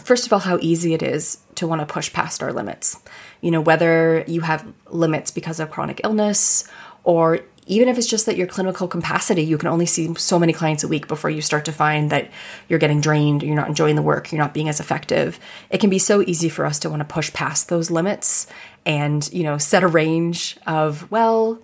first 0.00 0.26
of 0.26 0.32
all 0.32 0.38
how 0.38 0.58
easy 0.60 0.94
it 0.94 1.02
is 1.02 1.38
to 1.54 1.66
want 1.66 1.80
to 1.80 1.92
push 1.92 2.12
past 2.12 2.42
our 2.42 2.52
limits. 2.52 2.98
You 3.40 3.50
know, 3.50 3.60
whether 3.60 4.24
you 4.26 4.40
have 4.42 4.66
limits 4.88 5.30
because 5.30 5.60
of 5.60 5.70
chronic 5.70 6.00
illness 6.04 6.68
or 7.04 7.40
even 7.66 7.88
if 7.88 7.96
it's 7.96 8.08
just 8.08 8.26
that 8.26 8.36
your 8.36 8.46
clinical 8.46 8.88
capacity, 8.88 9.42
you 9.42 9.56
can 9.56 9.68
only 9.68 9.86
see 9.86 10.12
so 10.16 10.38
many 10.38 10.52
clients 10.52 10.82
a 10.82 10.88
week 10.88 11.06
before 11.06 11.30
you 11.30 11.40
start 11.40 11.64
to 11.66 11.72
find 11.72 12.10
that 12.10 12.28
you're 12.68 12.78
getting 12.78 13.00
drained, 13.00 13.42
you're 13.42 13.54
not 13.54 13.68
enjoying 13.68 13.94
the 13.94 14.02
work, 14.02 14.32
you're 14.32 14.40
not 14.40 14.54
being 14.54 14.68
as 14.68 14.80
effective. 14.80 15.38
It 15.70 15.78
can 15.78 15.88
be 15.88 15.98
so 15.98 16.22
easy 16.22 16.48
for 16.48 16.66
us 16.66 16.80
to 16.80 16.90
want 16.90 17.00
to 17.00 17.04
push 17.04 17.32
past 17.32 17.68
those 17.68 17.90
limits 17.90 18.48
and, 18.84 19.32
you 19.32 19.44
know, 19.44 19.58
set 19.58 19.84
a 19.84 19.88
range 19.88 20.56
of, 20.66 21.08
well, 21.10 21.60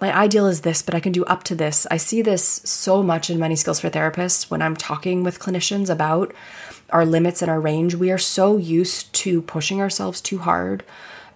my 0.00 0.16
ideal 0.16 0.46
is 0.46 0.62
this, 0.62 0.82
but 0.82 0.94
I 0.94 1.00
can 1.00 1.12
do 1.12 1.24
up 1.26 1.44
to 1.44 1.54
this. 1.54 1.86
I 1.90 1.96
see 1.96 2.22
this 2.22 2.62
so 2.64 3.02
much 3.02 3.28
in 3.28 3.38
Money 3.38 3.56
Skills 3.56 3.80
for 3.80 3.90
Therapists 3.90 4.50
when 4.50 4.62
I'm 4.62 4.76
talking 4.76 5.22
with 5.22 5.38
clinicians 5.38 5.90
about 5.90 6.32
our 6.90 7.04
limits 7.04 7.42
and 7.42 7.50
our 7.50 7.60
range. 7.60 7.94
We 7.94 8.10
are 8.10 8.18
so 8.18 8.56
used 8.56 9.12
to 9.14 9.42
pushing 9.42 9.80
ourselves 9.80 10.20
too 10.20 10.38
hard 10.38 10.84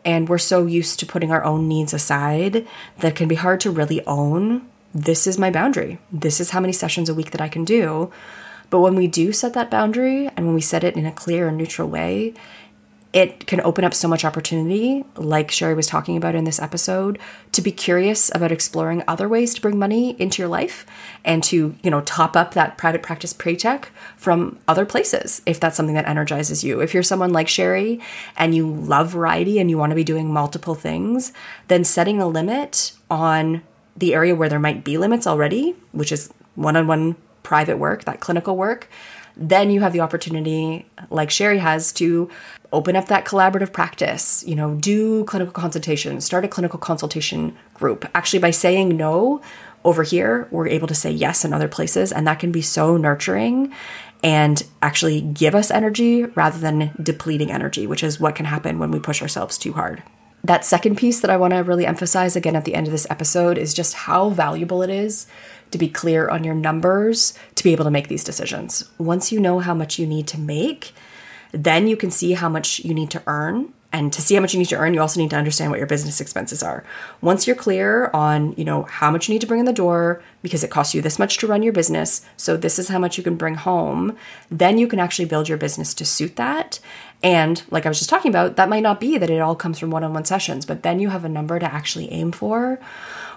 and 0.04 0.28
we're 0.28 0.38
so 0.38 0.66
used 0.66 0.98
to 1.00 1.06
putting 1.06 1.30
our 1.32 1.44
own 1.44 1.68
needs 1.68 1.94
aside 1.94 2.66
that 2.98 3.08
it 3.12 3.16
can 3.16 3.28
be 3.28 3.36
hard 3.36 3.60
to 3.60 3.70
really 3.70 4.04
own 4.06 4.66
this 4.94 5.26
is 5.26 5.38
my 5.38 5.50
boundary. 5.50 5.98
This 6.12 6.40
is 6.40 6.50
how 6.50 6.60
many 6.60 6.72
sessions 6.72 7.08
a 7.08 7.14
week 7.14 7.32
that 7.32 7.40
I 7.40 7.48
can 7.48 7.64
do. 7.64 8.12
But 8.70 8.80
when 8.80 8.94
we 8.94 9.08
do 9.08 9.32
set 9.32 9.52
that 9.54 9.70
boundary 9.70 10.28
and 10.36 10.46
when 10.46 10.54
we 10.54 10.60
set 10.60 10.84
it 10.84 10.96
in 10.96 11.04
a 11.04 11.12
clear 11.12 11.48
and 11.48 11.58
neutral 11.58 11.88
way, 11.88 12.32
it 13.14 13.46
can 13.46 13.60
open 13.60 13.84
up 13.84 13.94
so 13.94 14.08
much 14.08 14.24
opportunity, 14.24 15.04
like 15.16 15.48
Sherry 15.48 15.74
was 15.74 15.86
talking 15.86 16.16
about 16.16 16.34
in 16.34 16.42
this 16.42 16.58
episode, 16.58 17.16
to 17.52 17.62
be 17.62 17.70
curious 17.70 18.28
about 18.34 18.50
exploring 18.50 19.04
other 19.06 19.28
ways 19.28 19.54
to 19.54 19.60
bring 19.60 19.78
money 19.78 20.20
into 20.20 20.42
your 20.42 20.48
life 20.48 20.84
and 21.24 21.42
to, 21.44 21.76
you 21.80 21.90
know, 21.92 22.00
top 22.00 22.36
up 22.36 22.54
that 22.54 22.76
private 22.76 23.04
practice 23.04 23.32
paycheck 23.32 23.92
from 24.16 24.58
other 24.66 24.84
places 24.84 25.42
if 25.46 25.60
that's 25.60 25.76
something 25.76 25.94
that 25.94 26.08
energizes 26.08 26.64
you. 26.64 26.80
If 26.80 26.92
you're 26.92 27.04
someone 27.04 27.32
like 27.32 27.46
Sherry 27.46 28.00
and 28.36 28.52
you 28.52 28.68
love 28.68 29.10
variety 29.10 29.60
and 29.60 29.70
you 29.70 29.78
want 29.78 29.90
to 29.90 29.96
be 29.96 30.02
doing 30.02 30.32
multiple 30.32 30.74
things, 30.74 31.32
then 31.68 31.84
setting 31.84 32.20
a 32.20 32.26
limit 32.26 32.92
on 33.08 33.62
the 33.96 34.12
area 34.12 34.34
where 34.34 34.48
there 34.48 34.58
might 34.58 34.82
be 34.82 34.98
limits 34.98 35.24
already, 35.24 35.76
which 35.92 36.10
is 36.10 36.34
one 36.56 36.76
on 36.76 36.88
one 36.88 37.14
private 37.44 37.78
work, 37.78 38.06
that 38.06 38.18
clinical 38.18 38.56
work, 38.56 38.88
then 39.36 39.70
you 39.70 39.80
have 39.80 39.92
the 39.92 40.00
opportunity, 40.00 40.86
like 41.10 41.30
Sherry 41.30 41.58
has, 41.58 41.92
to 41.94 42.30
open 42.74 42.96
up 42.96 43.06
that 43.08 43.24
collaborative 43.24 43.72
practice, 43.72 44.44
you 44.46 44.54
know, 44.54 44.74
do 44.74 45.24
clinical 45.24 45.52
consultation, 45.52 46.20
start 46.20 46.44
a 46.44 46.48
clinical 46.48 46.78
consultation 46.78 47.56
group. 47.72 48.04
Actually, 48.14 48.40
by 48.40 48.50
saying 48.50 48.96
no 48.96 49.40
over 49.84 50.02
here, 50.02 50.48
we're 50.50 50.68
able 50.68 50.88
to 50.88 50.94
say 50.94 51.10
yes 51.10 51.44
in 51.44 51.52
other 51.52 51.68
places, 51.68 52.12
and 52.12 52.26
that 52.26 52.38
can 52.38 52.52
be 52.52 52.62
so 52.62 52.96
nurturing 52.96 53.72
and 54.22 54.64
actually 54.80 55.20
give 55.20 55.54
us 55.54 55.70
energy 55.70 56.24
rather 56.24 56.58
than 56.58 56.90
depleting 57.02 57.50
energy, 57.52 57.86
which 57.86 58.02
is 58.02 58.18
what 58.18 58.34
can 58.34 58.46
happen 58.46 58.78
when 58.78 58.90
we 58.90 58.98
push 58.98 59.20
ourselves 59.20 59.58
too 59.58 59.74
hard. 59.74 60.02
That 60.42 60.64
second 60.64 60.96
piece 60.96 61.20
that 61.20 61.30
I 61.30 61.36
want 61.36 61.52
to 61.52 61.62
really 61.62 61.86
emphasize 61.86 62.36
again 62.36 62.56
at 62.56 62.64
the 62.64 62.74
end 62.74 62.86
of 62.86 62.92
this 62.92 63.06
episode 63.08 63.56
is 63.56 63.72
just 63.72 63.94
how 63.94 64.30
valuable 64.30 64.82
it 64.82 64.90
is 64.90 65.26
to 65.70 65.78
be 65.78 65.88
clear 65.88 66.28
on 66.28 66.44
your 66.44 66.54
numbers 66.54 67.36
to 67.54 67.64
be 67.64 67.72
able 67.72 67.84
to 67.84 67.90
make 67.90 68.08
these 68.08 68.24
decisions. 68.24 68.88
Once 68.98 69.32
you 69.32 69.40
know 69.40 69.58
how 69.58 69.74
much 69.74 69.98
you 69.98 70.06
need 70.06 70.26
to 70.28 70.38
make, 70.38 70.92
then 71.54 71.86
you 71.86 71.96
can 71.96 72.10
see 72.10 72.32
how 72.32 72.48
much 72.48 72.80
you 72.80 72.92
need 72.92 73.10
to 73.10 73.22
earn. 73.26 73.72
And 73.92 74.12
to 74.12 74.20
see 74.20 74.34
how 74.34 74.40
much 74.40 74.52
you 74.52 74.58
need 74.58 74.70
to 74.70 74.76
earn, 74.76 74.92
you 74.92 75.00
also 75.00 75.20
need 75.20 75.30
to 75.30 75.36
understand 75.36 75.70
what 75.70 75.78
your 75.78 75.86
business 75.86 76.20
expenses 76.20 76.64
are. 76.64 76.82
Once 77.20 77.46
you're 77.46 77.54
clear 77.54 78.10
on, 78.12 78.52
you 78.56 78.64
know, 78.64 78.82
how 78.82 79.08
much 79.08 79.28
you 79.28 79.32
need 79.32 79.40
to 79.42 79.46
bring 79.46 79.60
in 79.60 79.66
the 79.66 79.72
door 79.72 80.20
because 80.42 80.64
it 80.64 80.70
costs 80.70 80.96
you 80.96 81.00
this 81.00 81.16
much 81.16 81.38
to 81.38 81.46
run 81.46 81.62
your 81.62 81.72
business, 81.72 82.22
so 82.36 82.56
this 82.56 82.80
is 82.80 82.88
how 82.88 82.98
much 82.98 83.16
you 83.16 83.22
can 83.22 83.36
bring 83.36 83.54
home, 83.54 84.16
then 84.50 84.78
you 84.78 84.88
can 84.88 84.98
actually 84.98 85.26
build 85.26 85.48
your 85.48 85.58
business 85.58 85.94
to 85.94 86.04
suit 86.04 86.34
that. 86.34 86.80
And 87.22 87.62
like 87.70 87.86
I 87.86 87.88
was 87.88 87.98
just 87.98 88.10
talking 88.10 88.30
about, 88.30 88.56
that 88.56 88.68
might 88.68 88.82
not 88.82 88.98
be 88.98 89.16
that 89.16 89.30
it 89.30 89.40
all 89.40 89.54
comes 89.54 89.78
from 89.78 89.92
one-on-one 89.92 90.24
sessions, 90.24 90.66
but 90.66 90.82
then 90.82 90.98
you 90.98 91.10
have 91.10 91.24
a 91.24 91.28
number 91.28 91.60
to 91.60 91.72
actually 91.72 92.10
aim 92.10 92.32
for 92.32 92.80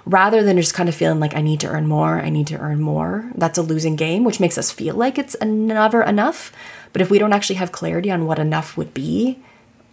rather 0.07 0.41
than 0.41 0.57
just 0.57 0.73
kind 0.73 0.87
of 0.87 0.95
feeling 0.95 1.19
like 1.19 1.35
I 1.35 1.41
need 1.41 1.59
to 1.59 1.67
earn 1.67 1.85
more, 1.85 2.19
I 2.19 2.29
need 2.29 2.47
to 2.47 2.57
earn 2.57 2.81
more. 2.81 3.29
That's 3.35 3.57
a 3.57 3.61
losing 3.61 3.97
game, 3.97 4.23
which 4.23 4.39
makes 4.39 4.57
us 4.57 4.71
feel 4.71 4.95
like 4.95 5.17
it's 5.17 5.35
never 5.41 6.01
enough. 6.01 6.51
But 6.93 7.01
if 7.01 7.11
we 7.11 7.19
don't 7.19 7.33
actually 7.33 7.57
have 7.57 7.71
clarity 7.73 8.09
on 8.09 8.25
what 8.25 8.39
enough 8.39 8.77
would 8.77 8.93
be, 8.93 9.39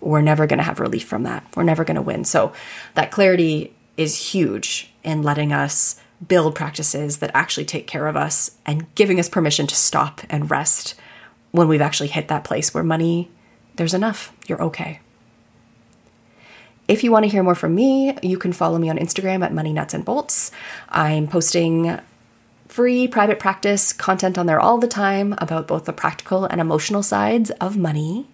we're 0.00 0.20
never 0.20 0.46
going 0.46 0.59
to 0.59 0.64
have 0.64 0.79
relief 0.79 1.05
from 1.05 1.24
that. 1.24 1.44
We're 1.57 1.64
never 1.64 1.85
going 1.85 1.96
to 1.96 2.03
win. 2.03 2.24
So 2.24 2.53
that 2.94 3.11
clarity 3.11 3.74
is 3.96 4.33
huge 4.33 4.92
in 5.03 5.22
letting 5.22 5.53
us 5.53 6.00
build 6.27 6.55
practices 6.55 7.18
that 7.18 7.31
actually 7.35 7.64
take 7.64 7.87
care 7.87 8.07
of 8.07 8.16
us 8.16 8.53
and 8.64 8.92
giving 8.94 9.18
us 9.18 9.29
permission 9.29 9.66
to 9.66 9.74
stop 9.74 10.20
and 10.31 10.50
rest 10.50 10.94
when 11.50 11.66
we've 11.68 11.81
actually 11.81 12.09
hit 12.09 12.29
that 12.29 12.44
place 12.44 12.72
where 12.72 12.85
money, 12.85 13.31
there's 13.77 13.94
enough. 13.94 14.33
You're 14.46 14.62
okay. 14.62 15.00
If 16.87 17.03
you 17.03 17.11
want 17.11 17.25
to 17.25 17.31
hear 17.31 17.42
more 17.42 17.55
from 17.55 17.75
me, 17.75 18.14
you 18.23 18.37
can 18.37 18.53
follow 18.53 18.79
me 18.79 18.90
on 18.90 18.99
Instagram 18.99 19.42
at 19.42 19.55
Money 19.55 19.73
Nuts 19.73 19.94
and 19.94 20.05
Bolts. 20.05 20.51
I'm 20.90 21.27
posting 21.27 21.99
free 22.68 23.09
private 23.09 23.38
practice 23.38 23.92
content 23.92 24.37
on 24.37 24.47
there 24.47 24.61
all 24.61 24.77
the 24.77 24.88
time 24.88 25.35
about 25.38 25.66
both 25.66 25.87
the 25.87 25.92
practical 25.92 26.44
and 26.44 26.61
emotional 26.61 27.03
sides 27.03 27.51
of 27.53 27.79
money. 27.79 28.27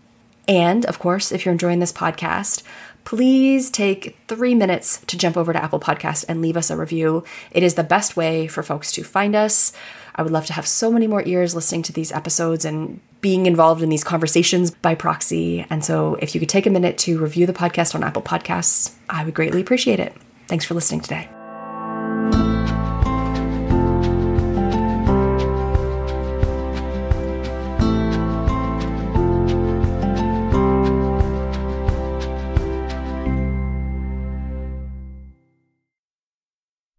And 0.49 0.85
of 0.87 0.99
course, 0.99 1.31
if 1.31 1.45
you're 1.45 1.53
enjoying 1.53 1.79
this 1.79 1.93
podcast, 1.93 2.65
please 3.05 3.71
take 3.71 4.17
three 4.27 4.55
minutes 4.55 5.01
to 5.07 5.17
jump 5.17 5.37
over 5.37 5.53
to 5.53 5.63
Apple 5.63 5.79
Podcast 5.79 6.25
and 6.29 6.43
leave 6.43 6.57
us 6.57 6.71
a 6.71 6.77
review. 6.77 7.23
It 7.53 7.63
is 7.63 7.75
the 7.75 7.85
best 7.85 8.17
way 8.17 8.49
for 8.49 8.65
folks 8.65 8.91
to 8.93 9.05
find 9.05 9.37
us. 9.37 9.73
I 10.17 10.23
would 10.23 10.33
love 10.33 10.47
to 10.47 10.55
have 10.55 10.67
so 10.67 10.91
many 10.91 11.07
more 11.07 11.23
ears 11.25 11.55
listening 11.55 11.83
to 11.85 11.93
these 11.93 12.11
episodes 12.11 12.65
and 12.65 13.01
being 13.21 13.47
involved 13.47 13.83
in 13.83 13.89
these 13.89 14.05
conversations 14.05 14.71
by 14.71 14.95
proxy. 14.95 15.67
And 15.71 15.85
so 15.85 16.15
if 16.17 16.35
you 16.35 16.41
could 16.41 16.49
take 16.49 16.67
a 16.67 16.71
minute 16.71 16.99
to 16.99 17.19
review 17.19 17.47
the 17.47 17.53
podcast 17.53 17.95
on 17.95 18.03
Apple 18.03 18.23
Podcasts, 18.23 18.95
I 19.09 19.25
would 19.25 19.35
greatly 19.35 19.61
appreciate 19.61 20.01
it. 20.01 20.15
Thanks 20.49 20.65
for 20.65 20.75
listening 20.75 21.01
today. 21.01 21.29